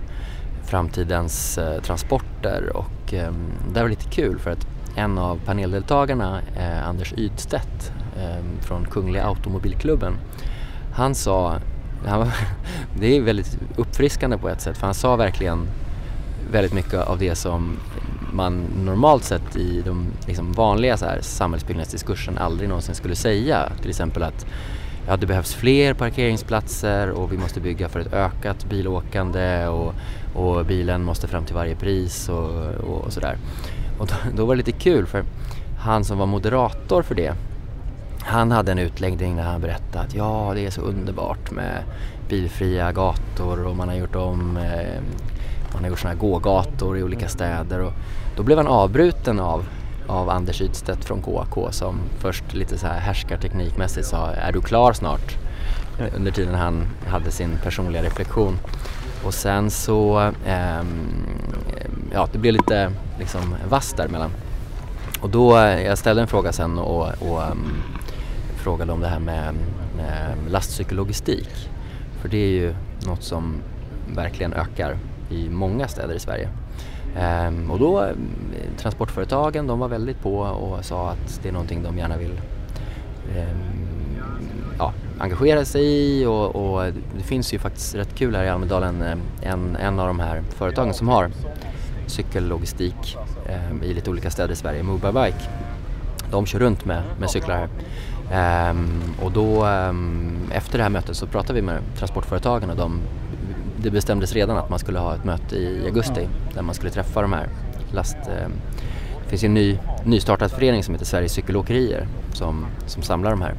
framtidens 0.65 1.57
eh, 1.57 1.81
transporter 1.81 2.77
och 2.77 3.13
ehm, 3.13 3.51
det 3.73 3.81
var 3.81 3.89
lite 3.89 4.09
kul 4.09 4.39
för 4.39 4.51
att 4.51 4.67
en 4.95 5.17
av 5.17 5.39
paneldeltagarna, 5.45 6.41
eh, 6.57 6.87
Anders 6.87 7.13
Ydstedt 7.17 7.93
ehm, 8.19 8.61
från 8.61 8.85
Kungliga 8.85 9.25
Automobilklubben, 9.25 10.13
han 10.93 11.15
sa, 11.15 11.59
han 12.05 12.19
var, 12.19 12.27
det 12.99 13.17
är 13.17 13.21
väldigt 13.21 13.57
uppfriskande 13.75 14.37
på 14.37 14.49
ett 14.49 14.61
sätt 14.61 14.77
för 14.77 14.85
han 14.85 14.95
sa 14.95 15.15
verkligen 15.15 15.67
väldigt 16.51 16.73
mycket 16.73 16.93
av 16.93 17.19
det 17.19 17.35
som 17.35 17.77
man 18.33 18.65
normalt 18.85 19.23
sett 19.23 19.55
i 19.55 19.81
de 19.81 20.05
liksom 20.27 20.53
vanliga 20.53 20.97
så 20.97 21.05
här, 21.05 21.19
samhällsbyggnadsdiskursen 21.21 22.37
aldrig 22.37 22.69
någonsin 22.69 22.95
skulle 22.95 23.15
säga. 23.15 23.71
Till 23.81 23.89
exempel 23.89 24.23
att 24.23 24.45
ja, 25.07 25.17
det 25.17 25.25
behövs 25.25 25.53
fler 25.53 25.93
parkeringsplatser 25.93 27.09
och 27.09 27.33
vi 27.33 27.37
måste 27.37 27.59
bygga 27.59 27.89
för 27.89 27.99
ett 27.99 28.13
ökat 28.13 28.65
bilåkande 28.69 29.67
och, 29.67 29.93
och 30.33 30.65
bilen 30.65 31.03
måste 31.03 31.27
fram 31.27 31.45
till 31.45 31.55
varje 31.55 31.75
pris 31.75 32.29
och, 32.29 32.49
och, 32.75 33.01
och 33.05 33.13
sådär. 33.13 33.37
Och 33.99 34.07
då, 34.07 34.15
då, 34.35 34.45
var 34.45 34.55
det 34.55 34.57
lite 34.57 34.79
kul 34.79 35.05
för 35.05 35.23
han 35.79 36.03
som 36.03 36.17
var 36.17 36.25
moderator 36.25 37.01
för 37.01 37.15
det, 37.15 37.33
han 38.19 38.51
hade 38.51 38.71
en 38.71 38.79
utläggning 38.79 39.35
där 39.35 39.43
han 39.43 39.61
berättade 39.61 40.05
att 40.05 40.15
ja, 40.15 40.51
det 40.55 40.65
är 40.65 40.69
så 40.69 40.81
underbart 40.81 41.51
med 41.51 41.83
bilfria 42.29 42.91
gator 42.91 43.65
och 43.65 43.75
man 43.75 43.87
har 43.87 43.95
gjort 43.95 44.15
om 44.15 44.57
eh, 44.57 45.01
man 45.73 45.83
har 45.83 45.89
gjort 45.89 45.99
sådana 45.99 46.15
här 46.15 46.21
gågator 46.21 46.97
i 46.97 47.03
olika 47.03 47.27
städer 47.27 47.79
och 47.79 47.93
då 48.35 48.43
blev 48.43 48.57
han 48.57 48.67
avbruten 48.67 49.39
av, 49.39 49.65
av 50.07 50.29
Anders 50.29 50.61
Ydstedt 50.61 51.05
från 51.05 51.21
KAK 51.21 51.73
som 51.73 51.99
först 52.19 52.53
lite 52.53 52.77
så 52.77 52.87
här 52.87 52.99
härskarteknikmässigt 52.99 54.07
sa 54.07 54.31
är 54.31 54.51
du 54.51 54.61
klar 54.61 54.93
snart? 54.93 55.37
Under 56.15 56.31
tiden 56.31 56.55
han 56.55 56.87
hade 57.07 57.31
sin 57.31 57.57
personliga 57.63 58.03
reflektion. 58.03 58.59
Och 59.25 59.33
sen 59.33 59.71
så, 59.71 60.31
eh, 60.45 60.81
ja 62.13 62.27
det 62.31 62.37
blev 62.37 62.53
lite 62.53 62.91
liksom 63.19 63.55
vass 63.69 63.93
däremellan. 63.93 64.31
Och 65.21 65.29
då, 65.29 65.57
jag 65.57 65.97
ställde 65.97 66.21
en 66.21 66.27
fråga 66.27 66.51
sen 66.51 66.79
och, 66.79 67.07
och 67.21 67.51
um, 67.51 67.73
frågade 68.55 68.91
om 68.91 69.01
det 69.01 69.07
här 69.07 69.19
med 69.19 69.49
um, 69.49 70.51
lastcykellogistik. 70.51 71.69
För 72.21 72.29
det 72.29 72.37
är 72.37 72.49
ju 72.49 72.75
något 73.05 73.23
som 73.23 73.55
verkligen 74.15 74.53
ökar 74.53 74.97
i 75.29 75.49
många 75.49 75.87
städer 75.87 76.15
i 76.15 76.19
Sverige. 76.19 76.49
Ehm, 77.17 77.71
och 77.71 77.79
då, 77.79 78.03
eh, 78.03 78.13
transportföretagen 78.77 79.67
de 79.67 79.79
var 79.79 79.87
väldigt 79.87 80.21
på 80.21 80.39
och 80.39 80.85
sa 80.85 81.09
att 81.09 81.39
det 81.43 81.49
är 81.49 81.53
någonting 81.53 81.83
de 81.83 81.97
gärna 81.97 82.17
vill 82.17 82.41
ehm, 83.35 83.79
ja, 84.77 84.93
engagera 85.19 85.65
sig 85.65 85.83
i 85.85 86.25
och, 86.25 86.55
och, 86.55 86.93
det 87.17 87.23
finns 87.23 87.53
ju 87.53 87.59
faktiskt 87.59 87.95
rätt 87.95 88.15
kul 88.15 88.35
här 88.35 88.43
i 88.43 88.49
Almedalen. 88.49 89.01
Eh, 89.01 89.51
en, 89.51 89.75
en 89.75 89.99
av 89.99 90.07
de 90.07 90.19
här 90.19 90.41
företagen 90.49 90.93
som 90.93 91.07
har 91.07 91.31
cykellogistik 92.07 93.17
eh, 93.45 93.89
i 93.89 93.93
lite 93.93 94.09
olika 94.09 94.29
städer 94.29 94.53
i 94.53 94.55
Sverige, 94.55 94.83
Mobile 94.83 95.13
Bike. 95.13 95.49
De 96.31 96.45
kör 96.45 96.59
runt 96.59 96.85
med, 96.85 97.03
med 97.19 97.29
cyklar 97.29 97.55
här. 97.55 97.69
Um, 98.31 99.01
och 99.21 99.31
då 99.31 99.65
um, 99.65 100.37
efter 100.51 100.77
det 100.77 100.83
här 100.83 100.89
mötet 100.89 101.17
så 101.17 101.27
pratade 101.27 101.53
vi 101.53 101.61
med 101.61 101.81
transportföretagen 101.97 102.69
och 102.69 102.75
de, 102.75 103.01
det 103.83 103.91
bestämdes 103.91 104.33
redan 104.33 104.57
att 104.57 104.69
man 104.69 104.79
skulle 104.79 104.99
ha 104.99 105.15
ett 105.15 105.23
möte 105.23 105.55
i 105.55 105.85
augusti 105.85 106.27
där 106.53 106.61
man 106.61 106.75
skulle 106.75 106.91
träffa 106.91 107.21
de 107.21 107.33
här 107.33 107.49
last... 107.93 108.17
Um, 108.17 108.51
det 109.23 109.29
finns 109.29 109.43
en 109.43 109.53
ny, 109.53 109.77
nystartad 110.03 110.51
förening 110.51 110.83
som 110.83 110.93
heter 110.93 111.05
Sveriges 111.05 111.31
cykelåkerier 111.31 112.07
som, 112.33 112.65
som 112.85 113.03
samlar 113.03 113.31
de 113.31 113.41
här. 113.41 113.53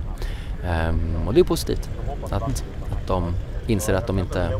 Um, 0.88 1.28
och 1.28 1.34
det 1.34 1.40
är 1.40 1.44
positivt 1.44 1.90
att, 2.30 2.42
att 2.92 3.06
de 3.06 3.34
inser 3.66 3.94
att 3.94 4.06
de 4.06 4.18
inte 4.18 4.50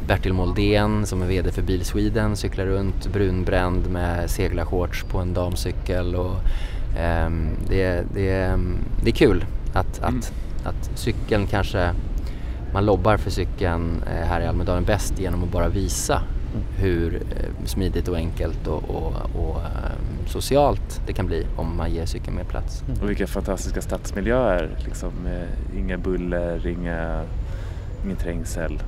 Bertil 0.06 0.32
Moldén 0.32 1.06
som 1.06 1.22
är 1.22 1.26
VD 1.26 1.52
för 1.52 1.62
Bil 1.62 1.84
Sweden 1.84 2.36
cyklar 2.36 2.64
runt 2.66 3.12
brunbränd 3.12 3.90
med 3.90 4.30
seglarshorts 4.30 5.04
på 5.04 5.18
en 5.18 5.34
damcykel. 5.34 6.14
Och, 6.14 6.36
um, 7.26 7.50
det, 7.68 8.04
det, 8.14 8.58
det 9.04 9.10
är 9.10 9.14
kul 9.14 9.44
att, 9.74 9.98
mm. 9.98 10.18
att, 10.18 10.32
att 10.64 10.90
cykeln 10.98 11.46
kanske, 11.46 11.90
man 12.72 12.86
lobbar 12.86 13.16
för 13.16 13.30
cykeln 13.30 14.02
eh, 14.06 14.26
här 14.26 14.40
i 14.40 14.46
Almedalen 14.46 14.84
bäst 14.84 15.18
genom 15.18 15.44
att 15.44 15.52
bara 15.52 15.68
visa 15.68 16.22
hur 16.76 17.14
eh, 17.14 17.66
smidigt 17.66 18.08
och 18.08 18.16
enkelt 18.16 18.66
och, 18.66 18.90
och, 18.90 19.12
och 19.34 19.56
um, 19.56 20.26
socialt 20.26 21.00
det 21.06 21.12
kan 21.12 21.26
bli 21.26 21.46
om 21.56 21.76
man 21.76 21.92
ger 21.92 22.06
cykeln 22.06 22.36
mer 22.36 22.44
plats. 22.44 22.82
Mm. 22.88 23.02
Och 23.02 23.10
vilka 23.10 23.26
fantastiska 23.26 23.80
stadsmiljöer, 23.80 24.70
liksom, 24.84 25.12
inga 25.76 25.98
buller, 25.98 26.66
inga, 26.66 27.24
ingen 28.04 28.16
trängsel. 28.16 28.82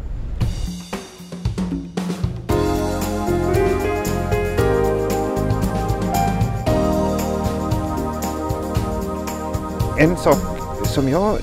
En 9.98 10.16
sak 10.16 10.38
som 10.84 11.08
jag 11.08 11.36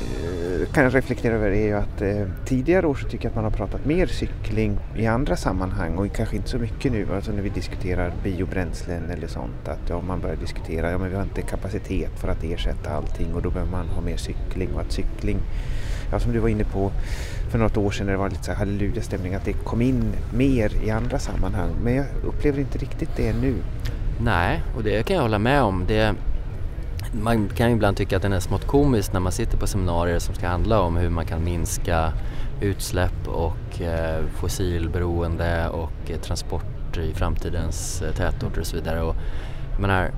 kan 0.77 0.91
reflektera 0.91 1.33
över 1.33 1.51
är 1.51 1.65
ju 1.65 1.73
att 1.73 2.01
eh, 2.01 2.27
tidigare 2.45 2.87
år 2.87 2.95
så 2.95 3.07
tycker 3.07 3.25
jag 3.25 3.29
att 3.29 3.35
man 3.35 3.43
har 3.43 3.51
pratat 3.51 3.85
mer 3.85 4.07
cykling 4.07 4.79
i 4.95 5.07
andra 5.07 5.35
sammanhang 5.35 5.97
och 5.97 6.15
kanske 6.15 6.35
inte 6.35 6.49
så 6.49 6.57
mycket 6.57 6.91
nu, 6.91 7.07
alltså 7.15 7.31
när 7.31 7.41
vi 7.41 7.49
diskuterar 7.49 8.13
biobränslen 8.23 9.09
eller 9.09 9.27
sånt, 9.27 9.67
att 9.67 9.89
ja, 9.89 10.01
man 10.01 10.21
börjar 10.21 10.35
diskutera, 10.35 10.91
ja 10.91 10.97
men 10.97 11.09
vi 11.09 11.15
har 11.15 11.23
inte 11.23 11.41
kapacitet 11.41 12.19
för 12.19 12.27
att 12.27 12.43
ersätta 12.43 12.89
allting 12.89 13.33
och 13.35 13.41
då 13.41 13.49
behöver 13.49 13.71
man 13.71 13.87
ha 13.87 14.01
mer 14.01 14.17
cykling 14.17 14.69
och 14.73 14.81
att 14.81 14.91
cykling, 14.91 15.37
ja 16.11 16.19
som 16.19 16.31
du 16.31 16.39
var 16.39 16.49
inne 16.49 16.63
på 16.63 16.91
för 17.51 17.59
något 17.59 17.77
år 17.77 17.91
sedan 17.91 18.05
när 18.05 18.13
det 18.13 18.19
var 18.19 18.29
lite 18.29 18.43
så 18.43 18.53
halleluja-stämning, 18.53 19.33
att 19.33 19.45
det 19.45 19.53
kom 19.53 19.81
in 19.81 20.11
mer 20.33 20.83
i 20.83 20.89
andra 20.89 21.19
sammanhang, 21.19 21.69
men 21.83 21.95
jag 21.95 22.05
upplever 22.25 22.59
inte 22.59 22.77
riktigt 22.77 23.09
det 23.15 23.33
nu. 23.33 23.55
Nej, 24.19 24.61
och 24.75 24.83
det 24.83 25.03
kan 25.03 25.15
jag 25.15 25.23
hålla 25.23 25.39
med 25.39 25.61
om. 25.61 25.83
Det 25.87 26.15
man 27.11 27.49
kan 27.49 27.69
ju 27.69 27.75
ibland 27.75 27.97
tycka 27.97 28.15
att 28.15 28.21
den 28.21 28.33
är 28.33 28.39
smått 28.39 28.67
komisk 28.67 29.13
när 29.13 29.19
man 29.19 29.31
sitter 29.31 29.57
på 29.57 29.67
seminarier 29.67 30.19
som 30.19 30.35
ska 30.35 30.47
handla 30.47 30.81
om 30.81 30.97
hur 30.97 31.09
man 31.09 31.25
kan 31.25 31.43
minska 31.43 32.13
utsläpp 32.61 33.27
och 33.27 33.81
eh, 33.81 34.25
fossilberoende 34.35 35.69
och 35.69 36.11
eh, 36.11 36.19
transport 36.19 36.97
i 36.97 37.13
framtidens 37.13 38.01
eh, 38.01 38.13
tätorter 38.13 38.61
och 38.61 38.67
så 38.67 38.75
vidare. 38.75 39.01
Och, 39.01 39.15
menar, 39.79 40.11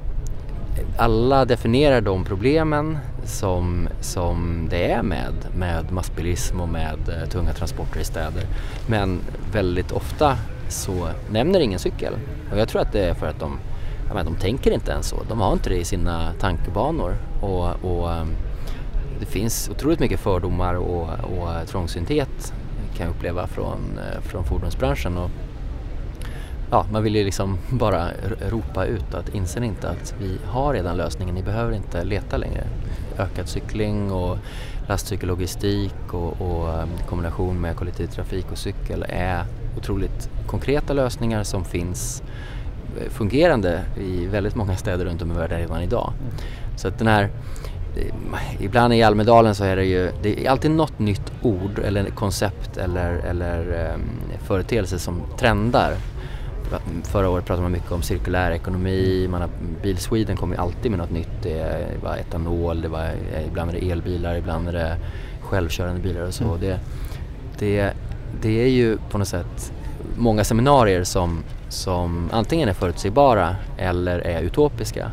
alla 0.98 1.46
definierar 1.46 2.02
de 2.02 2.24
problemen 2.24 2.98
som, 3.24 3.90
som 4.02 4.68
det 4.70 4.92
är 4.92 5.04
med, 5.04 5.34
med 5.56 5.92
massbilism 5.92 6.62
och 6.62 6.70
med 6.70 7.00
eh, 7.10 7.30
tunga 7.30 7.54
transporter 7.54 8.00
i 8.00 8.04
städer. 8.04 8.44
Men 8.88 9.20
väldigt 9.52 9.92
ofta 9.92 10.38
så 10.70 11.10
nämner 11.32 11.60
ingen 11.60 11.80
cykel. 11.80 12.14
Och 12.52 12.60
jag 12.60 12.70
tror 12.70 12.82
att 12.82 12.92
det 12.92 13.06
är 13.06 13.14
för 13.14 13.28
att 13.28 13.40
de 13.40 13.60
ja, 14.10 14.16
men 14.16 14.26
de 14.26 14.36
tänker 14.36 14.72
inte 14.72 14.92
ens 14.92 15.08
så. 15.08 15.24
De 15.30 15.40
har 15.40 15.54
inte 15.54 15.70
det 15.70 15.76
i 15.76 15.86
sina 15.86 16.34
tankebanor. 16.40 17.16
Och, 17.42 17.86
och 17.86 18.14
ehm, 18.14 18.36
det 19.20 19.26
finns 19.26 19.70
otroligt 19.70 20.00
mycket 20.00 20.20
fördomar 20.20 20.76
och, 20.76 21.10
och 21.10 21.68
trångsynthet 21.68 22.54
kan 22.98 23.08
jag 23.08 23.16
uppleva 23.16 23.48
från, 23.48 23.80
eh, 23.98 24.22
från 24.22 24.44
fordonsbranschen. 24.44 25.18
Och, 25.18 25.30
ja, 26.72 26.86
man 26.92 27.04
vill 27.04 27.16
ju 27.16 27.24
liksom 27.24 27.58
bara 27.70 28.08
ropa 28.50 28.86
ut 28.86 29.14
att 29.14 29.30
inser 29.30 29.62
inte 29.62 29.90
att 29.90 30.16
vi 30.20 30.38
har 30.46 30.74
redan 30.74 30.98
lösningen, 30.98 31.36
ni 31.36 31.44
behöver 31.44 31.74
inte 31.74 32.04
leta 32.04 32.38
längre. 32.38 32.64
Ökad 33.18 33.50
cykling 33.50 34.12
och 34.12 34.38
lastcykellogistik 34.88 36.14
och, 36.14 36.42
och 36.42 36.74
ehm, 36.74 36.90
kombination 37.10 37.62
med 37.62 37.76
kollektivtrafik 37.76 38.46
och 38.52 38.58
cykel 38.58 39.06
är 39.10 39.46
otroligt 39.78 40.30
konkreta 40.48 40.94
lösningar 40.94 41.44
som 41.44 41.66
finns 41.66 42.24
fungerande 43.10 43.82
i 44.00 44.26
väldigt 44.26 44.56
många 44.56 44.76
städer 44.76 45.06
runt 45.06 45.22
om 45.22 45.32
i 45.32 45.36
världen 45.36 45.60
redan 45.60 45.82
idag. 45.82 46.14
Mm. 46.20 46.34
Så 46.78 46.88
att 46.88 46.98
den 46.98 47.08
här 47.08 47.30
eh, 47.98 48.64
Ibland 48.64 48.94
i 48.94 49.04
Almedalen 49.04 49.56
så 49.56 49.64
är 49.64 49.76
det 49.76 49.86
ju 49.86 50.12
det 50.22 50.46
är 50.46 50.50
alltid 50.50 50.72
något 50.72 51.00
nytt 51.00 51.32
ord 51.42 51.80
eller 51.80 52.06
koncept 52.06 52.78
eller, 52.78 53.14
eller 53.14 53.92
um, 53.94 54.02
företeelse 54.48 55.00
som 55.00 55.22
trendar. 55.38 55.94
Förra 57.04 57.30
året 57.30 57.46
pratade 57.46 57.62
man 57.62 57.72
mycket 57.72 57.92
om 57.92 58.02
cirkulär 58.02 58.52
ekonomi, 58.52 59.28
man 59.32 59.42
har, 59.42 59.50
Bil 59.84 59.98
Sweden 59.98 60.38
kommer 60.38 60.56
ju 60.56 60.62
alltid 60.62 60.92
med 60.92 61.00
något 61.00 61.12
nytt. 61.12 61.44
Det 61.44 61.88
var 62.04 62.18
etanol, 62.18 62.82
det 62.82 62.88
var, 62.88 63.04
eh, 63.04 63.48
ibland 63.48 63.72
är 63.72 63.74
det 63.74 63.92
elbilar, 63.92 64.36
ibland 64.36 64.68
är 64.68 64.74
det 64.74 64.98
självkörande 65.42 66.02
bilar 66.02 66.22
och 66.22 66.34
så. 66.34 66.44
Mm. 66.44 66.60
Det, 66.60 66.80
det, 67.60 67.94
det 68.42 68.64
är 68.64 68.70
ju 68.70 68.98
på 69.10 69.18
något 69.18 69.28
sätt 69.28 69.74
många 70.18 70.44
seminarier 70.44 71.04
som 71.04 71.44
som 71.70 72.30
antingen 72.32 72.70
är 72.70 72.74
förutsägbara 72.74 73.56
eller 73.78 74.20
är 74.20 74.42
utopiska. 74.42 75.12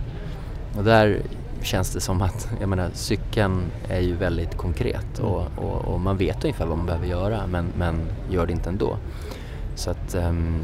Och 0.76 0.84
där 0.84 1.20
känns 1.62 1.92
det 1.92 2.00
som 2.00 2.22
att, 2.22 2.48
jag 2.60 2.68
menar 2.68 2.90
cykeln 2.92 3.62
är 3.88 4.00
ju 4.00 4.14
väldigt 4.14 4.56
konkret 4.56 5.18
och, 5.18 5.40
mm. 5.40 5.58
och, 5.58 5.94
och, 5.94 6.00
man 6.00 6.16
vet 6.16 6.44
ungefär 6.44 6.66
vad 6.66 6.76
man 6.78 6.86
behöver 6.86 7.06
göra 7.06 7.46
men, 7.46 7.66
men 7.78 8.00
gör 8.30 8.46
det 8.46 8.52
inte 8.52 8.68
ändå. 8.68 8.96
Så 9.74 9.90
att, 9.90 10.14
ehm, 10.14 10.60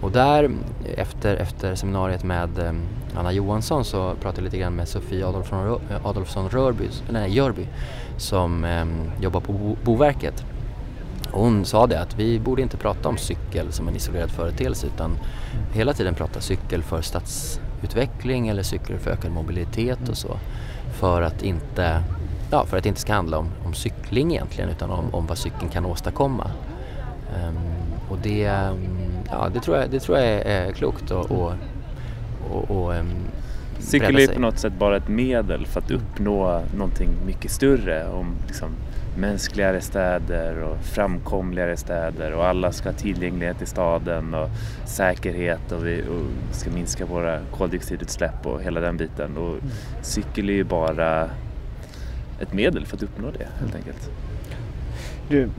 och 0.00 0.10
där 0.10 0.50
efter, 0.96 1.36
efter 1.36 1.74
seminariet 1.74 2.24
med 2.24 2.58
ehm, 2.58 2.80
Anna 3.16 3.32
Johansson 3.32 3.84
så 3.84 4.14
pratade 4.14 4.38
jag 4.40 4.44
lite 4.44 4.58
grann 4.58 4.76
med 4.76 4.88
Sofie 4.88 5.26
Adolfsson, 5.26 5.80
Adolfsson 6.04 6.48
Rörby, 6.48 6.88
nej, 7.10 7.32
Jörby 7.36 7.66
som 8.16 8.64
um, 8.64 9.10
jobbar 9.20 9.40
på 9.40 9.76
Boverket 9.84 10.44
hon 11.34 11.64
sa 11.64 11.86
det 11.86 12.00
att 12.00 12.18
vi 12.18 12.40
borde 12.40 12.62
inte 12.62 12.76
prata 12.76 13.08
om 13.08 13.16
cykel 13.16 13.72
som 13.72 13.88
en 13.88 13.96
isolerad 13.96 14.30
företeelse 14.30 14.86
utan 14.86 15.18
hela 15.72 15.92
tiden 15.92 16.14
prata 16.14 16.40
cykel 16.40 16.82
för 16.82 17.02
stadsutveckling 17.02 18.48
eller 18.48 18.62
cykel 18.62 18.98
för 18.98 19.10
ökad 19.10 19.32
mobilitet 19.32 20.08
och 20.08 20.16
så. 20.16 20.38
För 20.92 21.22
att 21.22 21.42
inte, 21.42 22.02
ja, 22.50 22.64
för 22.66 22.76
att 22.76 22.82
det 22.82 22.88
inte 22.88 23.00
ska 23.00 23.12
handla 23.14 23.38
om, 23.38 23.48
om 23.64 23.74
cykling 23.74 24.32
egentligen 24.32 24.70
utan 24.70 24.90
om, 24.90 25.14
om 25.14 25.26
vad 25.26 25.38
cykeln 25.38 25.68
kan 25.68 25.86
åstadkomma. 25.86 26.50
Um, 27.48 27.58
och 28.08 28.18
det, 28.22 28.38
ja, 29.30 29.48
det, 29.54 29.60
tror 29.60 29.76
jag, 29.76 29.90
det 29.90 30.00
tror 30.00 30.18
jag 30.18 30.26
är, 30.26 30.40
är 30.40 30.72
klokt 30.72 31.10
och, 31.10 31.30
och, 31.30 31.52
och, 32.50 32.70
och 32.70 32.94
um, 32.94 33.10
Cykel 33.78 34.18
är 34.18 34.34
på 34.34 34.40
något 34.40 34.58
sätt 34.58 34.72
bara 34.78 34.96
ett 34.96 35.08
medel 35.08 35.66
för 35.66 35.80
att 35.80 35.90
uppnå 35.90 36.62
någonting 36.76 37.08
mycket 37.26 37.50
större. 37.50 38.08
Om 38.08 38.34
liksom 38.46 38.68
mänskligare 39.16 39.80
städer 39.80 40.62
och 40.62 40.76
framkomligare 40.76 41.76
städer 41.76 42.32
och 42.32 42.46
alla 42.46 42.72
ska 42.72 42.88
ha 42.88 42.96
tillgänglighet 42.96 43.62
i 43.62 43.66
staden 43.66 44.34
och 44.34 44.48
säkerhet 44.86 45.72
och 45.72 45.86
vi 45.86 46.02
och 46.02 46.54
ska 46.54 46.70
minska 46.70 47.06
våra 47.06 47.40
koldioxidutsläpp 47.50 48.46
och 48.46 48.62
hela 48.62 48.80
den 48.80 48.96
biten. 48.96 49.36
Och 49.36 49.50
mm. 49.50 49.70
cykel 50.02 50.48
är 50.48 50.54
ju 50.54 50.64
bara 50.64 51.30
ett 52.40 52.52
medel 52.52 52.86
för 52.86 52.96
att 52.96 53.02
uppnå 53.02 53.30
det 53.30 53.48
helt 53.60 53.74
enkelt. 53.74 54.10
Du 55.28 55.50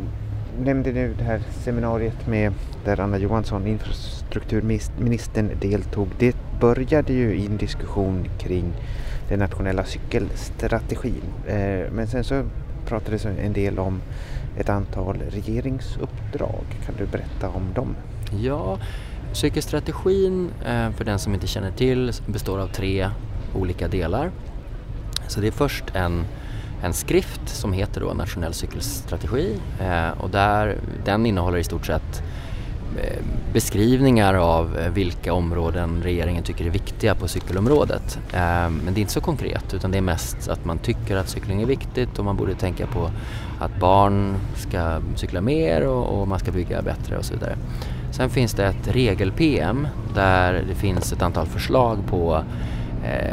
nämnde 0.60 0.92
nu 0.92 1.14
det 1.18 1.24
här 1.24 1.40
seminariet 1.64 2.28
med 2.28 2.54
där 2.86 3.00
Anna 3.00 3.18
Johansson, 3.18 3.68
infrastrukturministern, 3.68 5.52
deltog. 5.62 6.08
Det 6.20 6.36
började 6.60 7.14
ju 7.14 7.36
i 7.36 7.46
en 7.46 7.58
diskussion 7.58 8.28
kring 8.40 8.74
den 9.30 9.40
nationella 9.40 9.86
cykelstrategin. 9.86 11.24
Eh, 11.48 11.92
men 11.92 12.08
sen 12.08 12.24
så 12.24 12.44
pratades 12.86 13.26
en 13.26 13.54
del 13.54 13.80
om 13.80 14.02
ett 14.58 14.70
antal 14.70 15.18
regeringsuppdrag. 15.30 16.66
Kan 16.86 16.96
du 16.98 17.06
berätta 17.06 17.50
om 17.50 17.74
dem? 17.74 17.96
Ja, 18.42 18.78
cykelstrategin 19.34 20.50
eh, 20.66 20.92
för 20.92 21.06
den 21.06 21.20
som 21.20 21.34
inte 21.34 21.48
känner 21.48 21.72
till 21.72 22.12
består 22.28 22.60
av 22.60 22.68
tre 22.68 23.10
olika 23.56 23.88
delar. 23.88 24.32
Så 25.28 25.42
det 25.42 25.48
är 25.48 25.52
först 25.52 25.96
en, 25.96 26.26
en 26.84 26.94
skrift 26.94 27.50
som 27.50 27.74
heter 27.74 28.02
då 28.02 28.14
Nationell 28.14 28.54
cykelstrategi 28.54 29.58
eh, 29.82 30.10
och 30.10 30.30
där, 30.30 30.78
den 31.06 31.26
innehåller 31.26 31.58
i 31.58 31.64
stort 31.64 31.86
sett 31.86 32.24
Eh, 33.02 33.24
beskrivningar 33.54 34.34
av 34.34 34.78
eh, 34.78 34.92
vilka 34.92 35.34
områden 35.34 36.04
regeringen 36.04 36.44
tycker 36.44 36.66
är 36.66 36.70
viktiga 36.70 37.16
på 37.16 37.28
cykelområdet. 37.28 38.20
Eh, 38.34 38.70
men 38.70 38.86
det 38.86 39.00
är 39.00 39.02
inte 39.02 39.14
så 39.14 39.22
konkret 39.22 39.74
utan 39.74 39.92
det 39.92 39.98
är 39.98 40.02
mest 40.02 40.50
att 40.50 40.66
man 40.66 40.78
tycker 40.78 41.18
att 41.18 41.30
cykling 41.30 41.62
är 41.62 41.66
viktigt 41.66 42.20
och 42.20 42.26
man 42.26 42.38
borde 42.38 42.56
tänka 42.56 42.88
på 42.88 43.12
att 43.60 43.80
barn 43.80 44.36
ska 44.56 45.02
cykla 45.16 45.42
mer 45.42 45.88
och, 45.88 46.28
man 46.28 46.40
ska 46.40 46.52
bygga 46.52 46.82
bättre 46.82 47.18
och 47.18 47.26
så 47.26 47.34
vidare. 47.34 47.56
Sen 48.12 48.30
finns 48.30 48.54
det 48.54 48.66
ett 48.66 48.88
regel-PM 48.88 49.88
där 50.16 50.64
det 50.68 50.76
finns 50.76 51.14
ett 51.14 51.22
antal 51.22 51.46
förslag 51.46 51.98
på 52.08 52.44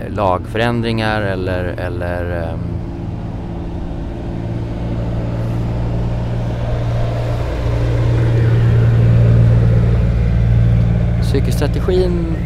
lagförändringar 0.09 1.23
eller, 1.23 1.65
eller 1.65 2.43
ehm, 2.43 2.59
Cykelstrategin 11.33 12.37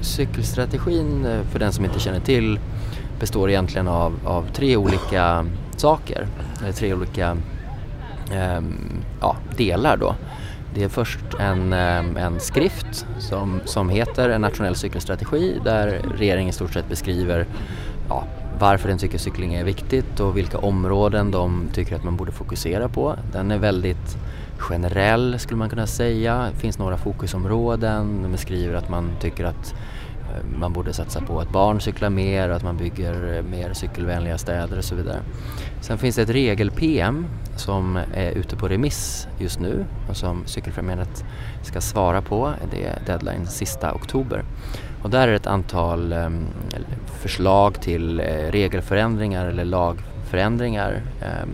cykelstrategin, 0.00 1.26
för 1.50 1.58
den 1.58 1.72
som 1.72 1.84
inte 1.84 2.00
känner 2.00 2.20
till, 2.20 2.58
består 3.20 3.50
egentligen 3.50 3.88
av, 3.88 4.12
av 4.24 4.46
tre 4.52 4.76
olika 4.76 5.46
saker, 5.76 6.26
eller 6.62 6.72
tre 6.72 6.94
olika 6.94 7.36
eh, 8.32 8.60
ja, 9.20 9.36
delar 9.56 9.96
då. 9.96 10.14
Det 10.74 10.84
är 10.84 10.88
först 10.88 11.34
en, 11.40 11.72
ehm, 11.72 12.16
en 12.16 12.40
skrift 12.40 13.06
som, 13.18 13.60
som 13.64 13.88
heter 13.88 14.30
En 14.30 14.40
nationell 14.40 14.74
cykelstrategi 14.74 15.60
där 15.64 16.00
regeringen 16.18 16.50
i 16.50 16.52
stort 16.52 16.72
sett 16.72 16.88
beskriver 16.88 17.46
ja, 18.08 18.24
varför 18.64 18.88
den 18.88 18.98
tycker 18.98 19.18
cykling 19.18 19.54
är 19.54 19.64
viktigt 19.64 20.20
och 20.20 20.36
vilka 20.36 20.58
områden 20.58 21.30
de 21.30 21.68
tycker 21.72 21.96
att 21.96 22.04
man 22.04 22.16
borde 22.16 22.32
fokusera 22.32 22.88
på. 22.88 23.16
Den 23.32 23.50
är 23.50 23.58
väldigt 23.58 24.16
generell 24.58 25.38
skulle 25.38 25.58
man 25.58 25.70
kunna 25.70 25.86
säga. 25.86 26.48
Det 26.54 26.60
finns 26.60 26.78
några 26.78 26.96
fokusområden. 26.96 28.22
de 28.22 28.32
beskriver 28.32 28.74
att 28.74 28.88
man 28.88 29.10
tycker 29.20 29.44
att 29.44 29.74
eh, 30.20 30.58
man 30.58 30.72
borde 30.72 30.92
satsa 30.92 31.20
på 31.20 31.40
att 31.40 31.50
barn 31.50 31.80
cyklar 31.80 32.10
mer 32.10 32.48
och 32.48 32.56
att 32.56 32.62
man 32.62 32.76
bygger 32.76 33.36
eh, 33.36 33.42
mer 33.42 33.72
cykelvänliga 33.72 34.38
städer 34.38 34.78
och 34.78 34.84
så 34.84 34.94
vidare. 34.94 35.20
Sen 35.80 35.98
finns 35.98 36.16
det 36.16 36.22
ett 36.22 36.30
regel-PM 36.30 37.26
som 37.56 37.96
är 38.14 38.30
ute 38.30 38.56
på 38.56 38.68
remiss 38.68 39.28
just 39.38 39.60
nu 39.60 39.84
och 40.08 40.16
som 40.16 40.42
Cykelfrämjandet 40.46 41.24
ska 41.62 41.80
svara 41.80 42.22
på. 42.22 42.52
Det 42.70 42.84
är 42.84 42.98
deadline 43.06 43.46
sista 43.46 43.94
oktober. 43.94 44.44
Och 45.02 45.10
där 45.10 45.28
är 45.28 45.30
det 45.30 45.36
ett 45.36 45.46
antal 45.46 46.12
eh, 46.12 46.28
förslag 47.24 47.80
till 47.80 48.20
eh, 48.20 48.24
regelförändringar 48.50 49.46
eller 49.46 49.64
lagförändringar 49.64 51.02
ehm, 51.20 51.48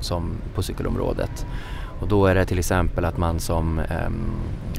som 0.00 0.36
på 0.54 0.62
cykelområdet. 0.62 1.46
Och 2.00 2.08
då 2.08 2.26
är 2.26 2.34
det 2.34 2.44
till 2.44 2.58
exempel 2.58 3.04
att 3.04 3.18
man 3.18 3.40
som, 3.40 3.78
ehm, 3.78 4.30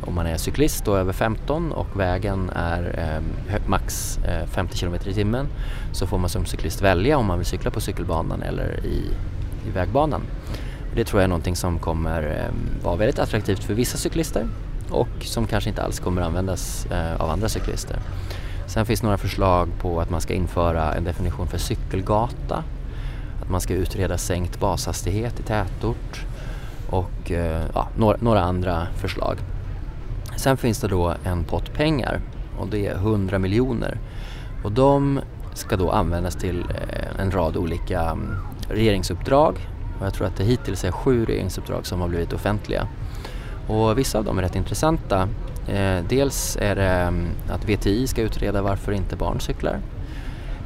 om 0.01 0.15
man 0.15 0.27
är 0.27 0.37
cyklist 0.37 0.87
och 0.87 0.97
över 0.97 1.13
15 1.13 1.71
och 1.71 1.99
vägen 1.99 2.49
är 2.55 2.99
ehm, 2.99 3.23
max 3.67 4.17
eh, 4.17 4.47
50 4.47 4.77
km 4.77 4.93
i 4.93 5.13
timmen 5.13 5.47
så 5.91 6.07
får 6.07 6.17
man 6.17 6.29
som 6.29 6.45
cyklist 6.45 6.81
välja 6.81 7.17
om 7.17 7.25
man 7.25 7.37
vill 7.37 7.47
cykla 7.47 7.71
på 7.71 7.81
cykelbanan 7.81 8.41
eller 8.41 8.85
i, 8.85 9.01
i 9.67 9.71
vägbanan. 9.73 10.21
Det 10.95 11.03
tror 11.05 11.21
jag 11.21 11.23
är 11.23 11.29
någonting 11.29 11.55
som 11.55 11.79
kommer 11.79 12.49
vara 12.83 12.95
väldigt 12.95 13.19
attraktivt 13.19 13.63
för 13.63 13.73
vissa 13.73 13.97
cyklister 13.97 14.47
och 14.89 15.07
som 15.21 15.47
kanske 15.47 15.69
inte 15.69 15.83
alls 15.83 15.99
kommer 15.99 16.21
användas 16.21 16.85
eh, 16.85 17.21
av 17.21 17.29
andra 17.29 17.49
cyklister. 17.49 17.99
Sen 18.67 18.85
finns 18.85 19.03
några 19.03 19.17
förslag 19.17 19.69
på 19.79 20.01
att 20.01 20.09
man 20.09 20.21
ska 20.21 20.33
införa 20.33 20.93
en 20.93 21.03
definition 21.03 21.47
för 21.47 21.57
cykelgata, 21.57 22.63
att 23.41 23.49
man 23.49 23.61
ska 23.61 23.73
utreda 23.73 24.17
sänkt 24.17 24.59
bashastighet 24.59 25.39
i 25.39 25.43
tätort 25.43 26.25
och 26.89 27.31
eh, 27.31 27.63
ja, 27.73 27.87
några, 27.97 28.17
några 28.21 28.41
andra 28.41 28.87
förslag. 28.95 29.37
Sen 30.35 30.57
finns 30.57 30.79
det 30.79 30.87
då 30.87 31.13
en 31.23 31.43
pott 31.43 31.73
pengar 31.73 32.19
och 32.59 32.67
det 32.67 32.87
är 32.87 32.95
100 32.95 33.39
miljoner 33.39 33.97
och 34.63 34.71
de 34.71 35.19
ska 35.53 35.77
då 35.77 35.91
användas 35.91 36.35
till 36.35 36.59
eh, 36.59 37.21
en 37.21 37.31
rad 37.31 37.57
olika 37.57 38.01
mm, 38.01 38.35
regeringsuppdrag 38.69 39.69
och 39.99 40.05
jag 40.05 40.13
tror 40.13 40.27
att 40.27 40.35
det 40.35 40.43
hittills 40.43 40.83
är 40.83 40.91
sju 40.91 41.25
regeringsuppdrag 41.25 41.85
som 41.85 42.01
har 42.01 42.07
blivit 42.07 42.33
offentliga. 42.33 42.87
Och 43.67 43.97
vissa 43.97 44.17
av 44.17 44.23
dem 44.23 44.37
är 44.37 44.41
rätt 44.41 44.55
intressanta. 44.55 45.29
Eh, 45.67 46.03
dels 46.09 46.57
är 46.61 46.75
det 46.75 46.89
mm, 46.89 47.27
att 47.49 47.69
VTI 47.69 48.07
ska 48.07 48.21
utreda 48.21 48.61
varför 48.61 48.91
inte 48.91 49.15
barn 49.15 49.39
cyklar. 49.39 49.79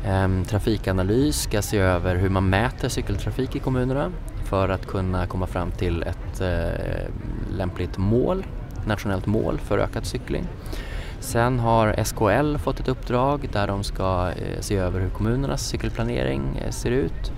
Ehm, 0.06 0.46
trafikanalys 0.46 1.42
ska 1.42 1.62
se 1.62 1.78
över 1.78 2.16
hur 2.16 2.30
man 2.30 2.50
mäter 2.50 2.90
cykeltrafik 2.90 3.56
i 3.56 3.60
kommunerna 3.60 4.12
för 4.46 4.70
att 4.70 4.88
kunna 4.88 5.28
komma 5.28 5.48
fram 5.48 5.72
till 5.72 6.04
ett 6.04 6.42
eh, 6.42 7.10
lämpligt 7.58 7.98
mål, 7.98 8.46
nationellt 8.86 9.26
mål 9.26 9.60
för 9.60 9.78
ökad 9.78 10.06
cykling. 10.06 10.48
Sen 11.20 11.60
har 11.60 12.04
SKL 12.04 12.58
fått 12.58 12.80
ett 12.80 12.88
uppdrag 12.88 13.50
där 13.54 13.68
de 13.68 13.84
ska 13.84 14.32
eh, 14.32 14.60
se 14.60 14.76
över 14.76 15.00
hur 15.00 15.10
kommunernas 15.10 15.68
cykelplanering 15.68 16.62
eh, 16.66 16.72
ser 16.72 16.92
ut 16.92 17.32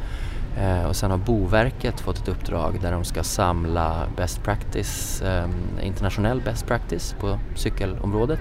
Eh, 0.58 0.84
och 0.84 0.96
sen 0.96 1.12
har 1.12 1.18
Boverket 1.18 2.00
fått 2.00 2.18
ett 2.18 2.28
uppdrag 2.28 2.80
där 2.82 2.92
de 2.92 3.04
ska 3.04 3.24
samla 3.24 4.08
best 4.18 4.44
practice, 4.44 5.22
eh, 5.22 5.50
internationell 5.82 6.42
best 6.42 6.68
practice 6.68 7.16
på 7.20 7.40
cykelområdet. 7.56 8.40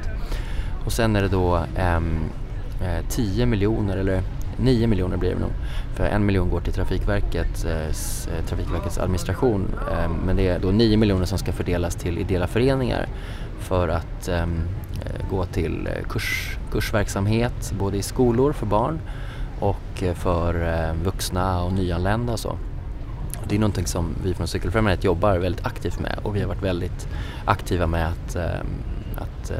Och 0.85 0.93
sen 0.93 1.17
är 1.17 1.23
det 1.23 1.29
då 1.29 1.65
ehm, 1.77 2.19
eh, 2.83 3.07
10 3.09 3.47
miljoner, 3.47 3.97
eller 3.97 4.23
9 4.57 4.87
miljoner 4.87 5.17
blir 5.17 5.31
det 5.31 5.41
nog, 5.41 5.51
för 5.95 6.05
en 6.05 6.27
miljon 6.27 6.51
går 6.51 6.61
till 6.61 6.73
Trafikverket, 6.73 7.65
eh, 7.65 8.45
Trafikverkets 8.47 8.99
administration. 8.99 9.75
Ehm, 9.93 10.13
men 10.27 10.37
det 10.37 10.49
är 10.49 10.59
då 10.59 10.71
9 10.71 10.97
miljoner 10.97 11.25
som 11.25 11.39
ska 11.39 11.53
fördelas 11.53 11.95
till 11.95 12.19
ideella 12.19 12.47
föreningar 12.47 13.07
för 13.59 13.89
att 13.89 14.29
ehm, 14.29 14.61
eh, 15.05 15.31
gå 15.31 15.45
till 15.45 15.87
eh, 15.87 16.09
kurs, 16.09 16.57
kursverksamhet 16.73 17.73
både 17.79 17.97
i 17.97 18.03
skolor 18.03 18.53
för 18.53 18.67
barn 18.67 19.01
och 19.61 20.03
eh, 20.03 20.15
för 20.15 20.55
eh, 20.55 20.95
vuxna 21.05 21.63
och 21.63 21.73
nyanlända 21.73 22.33
och 22.33 22.41
så. 22.41 22.59
Det 23.49 23.55
är 23.55 23.59
någonting 23.59 23.87
som 23.87 24.15
vi 24.25 24.35
från 24.35 24.49
Cykelfrämjandet 24.49 25.05
jobbar 25.05 25.39
väldigt 25.39 25.67
aktivt 25.67 26.01
med 26.01 26.19
och 26.23 26.37
vi 26.37 26.41
har 26.41 26.49
varit 26.49 26.63
väldigt 26.63 27.09
aktiva 27.45 27.87
med 27.87 28.09
att, 28.09 28.37
eh, 28.37 28.61
att 29.17 29.53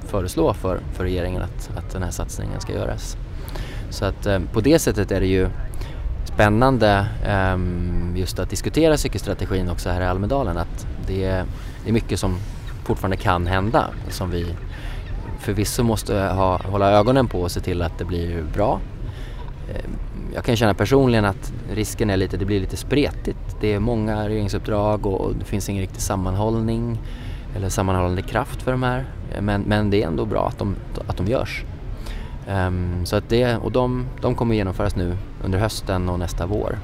föreslå 0.00 0.54
för, 0.54 0.80
för 0.92 1.04
regeringen 1.04 1.42
att, 1.42 1.70
att 1.76 1.90
den 1.92 2.02
här 2.02 2.10
satsningen 2.10 2.60
ska 2.60 2.72
göras. 2.72 3.16
Så 3.90 4.04
att 4.04 4.28
på 4.52 4.60
det 4.60 4.78
sättet 4.78 5.10
är 5.10 5.20
det 5.20 5.26
ju 5.26 5.48
spännande 6.24 7.06
ehm, 7.24 8.16
just 8.16 8.38
att 8.38 8.50
diskutera 8.50 8.96
cykelstrategin 8.96 9.70
också 9.70 9.90
här 9.90 10.00
i 10.00 10.04
Almedalen 10.04 10.58
att 10.58 10.86
det 11.06 11.24
är, 11.24 11.44
det 11.84 11.90
är 11.90 11.92
mycket 11.92 12.20
som 12.20 12.36
fortfarande 12.84 13.16
kan 13.16 13.46
hända 13.46 13.90
som 14.08 14.30
vi 14.30 14.46
förvisso 15.38 15.82
måste 15.82 16.14
ha, 16.14 16.60
hålla 16.62 16.90
ögonen 16.90 17.28
på 17.28 17.40
och 17.40 17.50
se 17.50 17.60
till 17.60 17.82
att 17.82 17.98
det 17.98 18.04
blir 18.04 18.42
bra 18.42 18.80
Eh, 19.68 19.90
jag 20.34 20.44
kan 20.44 20.56
känna 20.56 20.74
personligen 20.74 21.24
att 21.24 21.52
risken 21.70 22.10
är 22.10 22.16
lite, 22.16 22.36
det 22.36 22.44
blir 22.44 22.60
lite 22.60 22.76
spretigt. 22.76 23.56
Det 23.60 23.72
är 23.72 23.78
många 23.78 24.28
regeringsuppdrag 24.28 25.06
och 25.06 25.34
det 25.34 25.44
finns 25.44 25.68
ingen 25.68 25.80
riktig 25.80 26.02
sammanhållning 26.02 26.98
eller 27.56 27.68
sammanhållande 27.68 28.22
kraft 28.22 28.62
för 28.62 28.70
de 28.70 28.82
här. 28.82 29.04
Men, 29.40 29.62
men 29.62 29.90
det 29.90 30.02
är 30.02 30.06
ändå 30.06 30.24
bra 30.24 30.48
att 30.48 30.58
de, 30.58 30.76
att 31.06 31.16
de 31.16 31.26
görs. 31.26 31.64
Um, 32.48 33.06
så 33.06 33.16
att 33.16 33.28
det, 33.28 33.56
och 33.56 33.72
de, 33.72 34.06
de 34.20 34.34
kommer 34.34 34.54
genomföras 34.54 34.96
nu 34.96 35.16
under 35.44 35.58
hösten 35.58 36.08
och 36.08 36.18
nästa 36.18 36.46
vår. 36.46 36.78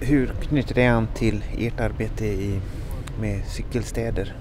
Hur 0.00 0.26
knyter 0.26 0.74
det 0.74 0.86
an 0.86 1.08
till 1.14 1.44
ert 1.58 1.80
arbete 1.80 2.26
i, 2.26 2.60
med 3.20 3.44
cykelstäder? 3.46 4.34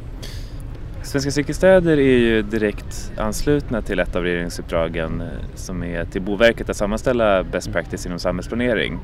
Svenska 1.08 1.32
cykelstäder 1.32 1.98
är 1.98 2.18
ju 2.18 2.42
direkt 2.42 3.12
anslutna 3.18 3.82
till 3.82 4.00
ett 4.00 4.16
av 4.16 4.24
regeringsuppdragen 4.24 5.22
eh, 5.22 5.28
som 5.56 5.84
är 5.84 6.06
till 6.06 6.22
Boverket 6.22 6.70
att 6.70 6.78
sammanställa 6.78 7.44
best 7.44 7.72
practice 7.72 8.06
inom 8.06 8.20
samhällsplanering. 8.20 9.00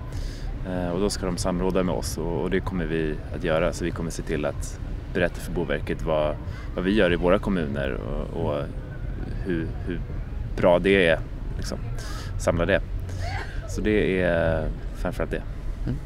Eh, 0.67 0.89
och 0.89 0.99
då 0.99 1.09
ska 1.09 1.25
de 1.25 1.37
samråda 1.37 1.83
med 1.83 1.95
oss 1.95 2.17
och 2.17 2.49
det 2.49 2.59
kommer 2.59 2.85
vi 2.85 3.15
att 3.35 3.43
göra 3.43 3.73
så 3.73 3.85
vi 3.85 3.91
kommer 3.91 4.11
se 4.11 4.23
till 4.23 4.45
att 4.45 4.79
berätta 5.13 5.35
för 5.35 5.51
Boverket 5.51 6.01
vad, 6.01 6.35
vad 6.75 6.83
vi 6.83 6.91
gör 6.91 7.13
i 7.13 7.15
våra 7.15 7.39
kommuner 7.39 7.93
och, 7.93 8.45
och 8.45 8.63
hur, 9.45 9.67
hur, 9.87 10.01
bra 10.57 10.79
det 10.79 11.07
är. 11.07 11.19
Liksom. 11.57 11.77
Samla 12.39 12.65
det. 12.65 12.81
Så 13.69 13.81
det 13.81 14.21
är 14.21 14.67
framförallt 14.95 15.31
det. 15.31 15.41
Mm. 15.83 15.97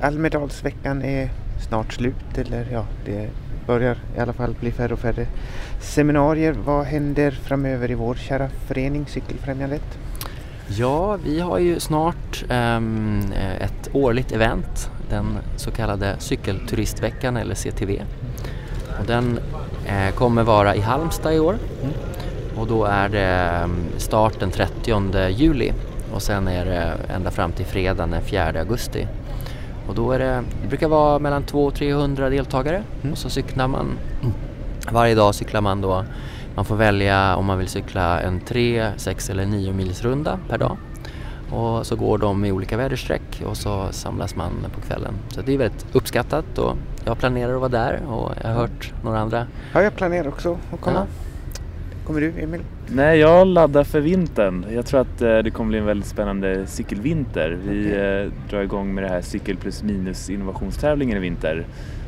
Almedalsveckan 0.00 1.02
är 1.02 1.30
snart 1.68 1.92
slut 1.92 2.38
eller 2.38 2.66
ja, 2.72 2.86
det 3.04 3.30
börjar 3.66 3.98
i 4.16 4.20
alla 4.20 4.32
fall 4.32 4.54
bli 4.60 4.72
färre 4.72 4.92
och 4.92 4.98
färre 4.98 5.26
seminarier. 5.80 6.52
Vad 6.52 6.84
händer 6.84 7.30
framöver 7.30 7.90
i 7.90 7.94
vår 7.94 8.14
kära 8.14 8.48
förening 8.48 9.06
Cykelfrämjandet? 9.06 9.98
Ja, 10.68 11.18
vi 11.24 11.40
har 11.40 11.58
ju 11.58 11.80
snart 11.80 12.44
um, 12.50 13.32
ett 13.60 13.88
årligt 13.92 14.32
event, 14.32 14.90
den 15.10 15.38
så 15.56 15.70
kallade 15.70 16.16
cykelturistveckan 16.18 17.36
eller 17.36 17.54
CTV. 17.54 18.02
Och 19.00 19.06
den 19.06 19.38
eh, 19.86 20.14
kommer 20.14 20.42
vara 20.42 20.74
i 20.74 20.80
Halmstad 20.80 21.34
i 21.34 21.38
år 21.38 21.58
mm. 21.82 21.94
och 22.56 22.66
då 22.66 22.84
är 22.84 23.08
det 23.08 23.60
um, 23.64 23.86
start 23.96 24.40
den 24.40 24.50
30 24.50 25.28
juli 25.28 25.72
och 26.12 26.22
sen 26.22 26.48
är 26.48 26.64
det 26.64 26.92
ända 27.14 27.30
fram 27.30 27.52
till 27.52 27.66
fredag 27.66 28.06
den 28.06 28.22
4 28.22 28.60
augusti. 28.60 29.06
Och 29.88 29.94
då 29.94 30.12
är 30.12 30.18
det, 30.18 30.42
det 30.62 30.68
brukar 30.68 30.88
vara 30.88 31.18
mellan 31.18 31.42
200 31.42 31.68
och 31.68 31.74
300 31.74 32.30
deltagare 32.30 32.82
mm. 33.02 33.12
och 33.12 33.18
så 33.18 33.30
cyklar 33.30 33.68
man 33.68 33.98
varje 34.90 35.14
dag 35.14 35.34
cyklar 35.34 35.60
man 35.60 35.80
då 35.80 36.04
man 36.56 36.64
får 36.64 36.76
välja 36.76 37.36
om 37.36 37.46
man 37.46 37.58
vill 37.58 37.68
cykla 37.68 38.20
en 38.20 38.40
3, 38.40 38.90
6 38.96 39.30
eller 39.30 39.46
9 39.46 39.72
mils 39.72 40.02
runda 40.02 40.38
per 40.48 40.58
dag. 40.58 40.76
Och 41.50 41.86
så 41.86 41.96
går 41.96 42.18
de 42.18 42.44
i 42.44 42.52
olika 42.52 42.76
väderstreck 42.76 43.42
och 43.46 43.56
så 43.56 43.86
samlas 43.90 44.36
man 44.36 44.52
på 44.74 44.80
kvällen. 44.80 45.14
Så 45.28 45.42
det 45.42 45.54
är 45.54 45.58
väldigt 45.58 45.86
uppskattat 45.92 46.58
och 46.58 46.76
jag 47.04 47.18
planerar 47.18 47.54
att 47.54 47.60
vara 47.60 47.68
där 47.68 48.02
och 48.08 48.32
jag 48.42 48.48
har 48.48 48.54
hört 48.54 48.92
några 49.04 49.18
andra. 49.18 49.46
Ja, 49.72 49.82
jag 49.82 49.96
planerar 49.96 50.28
också 50.28 50.58
att 50.72 50.80
komma. 50.80 50.98
Ja. 50.98 51.25
Kommer 52.06 52.20
du 52.20 52.32
Emil? 52.40 52.60
Nej, 52.88 53.18
jag 53.18 53.46
laddar 53.46 53.84
för 53.84 54.00
vintern. 54.00 54.66
Jag 54.70 54.86
tror 54.86 55.00
att 55.00 55.22
eh, 55.22 55.38
det 55.38 55.50
kommer 55.50 55.68
bli 55.68 55.78
en 55.78 55.84
väldigt 55.84 56.08
spännande 56.08 56.66
cykelvinter. 56.66 57.58
Vi 57.68 57.86
okay. 57.86 57.98
Eh, 57.98 58.32
drar 58.50 58.62
igång 58.62 58.94
med 58.94 59.04
det 59.04 59.08
här 59.08 59.20
cykel 59.20 59.56
plus 59.56 59.82
minus 59.82 60.30
innovationstävlingen 60.30 61.16
i 61.16 61.20
vinter 61.20 61.66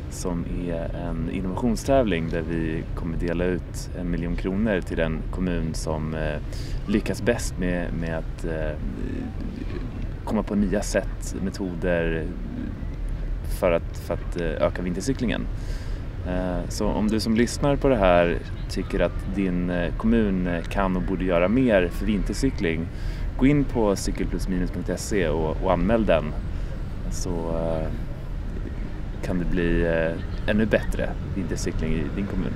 som 0.09 0.45
är 0.67 0.95
en 1.09 1.29
innovationstävling 1.31 2.29
där 2.29 2.41
vi 2.49 2.83
kommer 2.95 3.17
dela 3.17 3.45
ut 3.45 3.89
en 3.99 4.11
miljon 4.11 4.35
kronor 4.35 4.81
till 4.81 4.97
den 4.97 5.19
kommun 5.31 5.73
som 5.73 6.13
eh, 6.13 6.37
lyckas 6.87 7.21
bäst 7.21 7.59
med, 7.59 7.93
med 7.93 8.17
att 8.17 8.45
komma 10.23 10.43
på 10.43 10.55
nya 10.55 10.81
sätt, 10.81 11.35
metoder 11.41 12.25
för 13.59 13.71
att, 13.71 13.97
för 13.97 14.13
att 14.13 14.37
öka 14.37 14.81
vintercyklingen. 14.81 15.47
Eh, 16.27 16.69
så 16.69 16.87
om 16.87 17.07
du 17.07 17.19
som 17.19 17.35
lyssnar 17.35 17.75
på 17.75 17.89
det 17.89 17.95
här 17.95 18.37
tycker 18.69 18.99
att 18.99 19.35
din 19.35 19.69
eh, 19.69 19.93
kommun 19.97 20.47
eh, 20.47 20.63
kan 20.63 20.95
och 20.95 21.01
borde 21.01 21.25
göra 21.25 21.47
mer 21.47 21.87
för 21.87 22.05
vintercykling, 22.05 22.87
gå 23.37 23.45
in 23.45 23.63
på 23.63 23.95
cykelplusminus.se 23.95 25.27
och, 25.27 25.57
och 25.63 25.73
anmäl 25.73 26.05
den 26.05 26.33
så 27.11 27.55
kan 29.23 29.39
det 29.39 29.45
bli 29.45 29.87
ännu 30.47 30.65
bättre 30.65 31.09
vintercykling 31.35 31.93
i 31.93 32.03
din 32.15 32.27
kommun. 32.27 32.53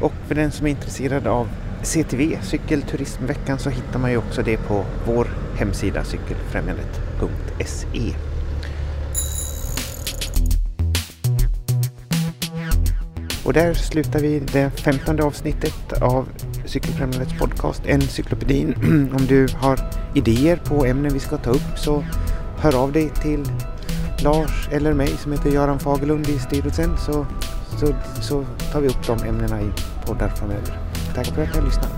Och 0.00 0.12
för 0.26 0.34
den 0.34 0.50
som 0.50 0.66
är 0.66 0.70
intresserad 0.70 1.26
av 1.26 1.48
CTV, 1.82 2.38
Cykelturismveckan, 2.42 3.58
så 3.58 3.70
hittar 3.70 3.98
man 3.98 4.10
ju 4.10 4.16
också 4.16 4.42
det 4.42 4.56
på 4.56 4.84
vår 5.06 5.26
hemsida 5.56 6.04
cykelfrämjandet.se. 6.04 8.27
Och 13.48 13.54
där 13.54 13.74
slutar 13.74 14.20
vi 14.20 14.40
det 14.40 14.70
femtonde 14.70 15.24
avsnittet 15.24 15.92
av 16.00 16.28
Cykelfrämjandets 16.64 17.38
podcast 17.38 17.86
Encyklopedin. 17.86 18.74
Om 19.18 19.26
du 19.26 19.46
har 19.56 19.78
idéer 20.14 20.56
på 20.56 20.84
ämnen 20.84 21.12
vi 21.12 21.20
ska 21.20 21.36
ta 21.36 21.50
upp 21.50 21.78
så 21.78 22.04
hör 22.58 22.82
av 22.82 22.92
dig 22.92 23.10
till 23.22 23.44
Lars 24.24 24.68
eller 24.72 24.92
mig 24.92 25.08
som 25.08 25.32
heter 25.32 25.50
Göran 25.50 25.78
Fagerlund 25.78 26.28
i 26.28 26.38
styrelsen 26.38 26.96
så, 26.98 27.26
så, 27.80 27.94
så 28.22 28.44
tar 28.72 28.80
vi 28.80 28.88
upp 28.88 29.06
de 29.06 29.28
ämnena 29.28 29.60
i 29.60 29.70
poddar 30.06 30.28
framöver. 30.28 30.78
Tack 31.14 31.26
för 31.26 31.42
att 31.42 31.54
ni 31.54 31.60
har 31.60 31.66
lyssnat. 31.66 31.97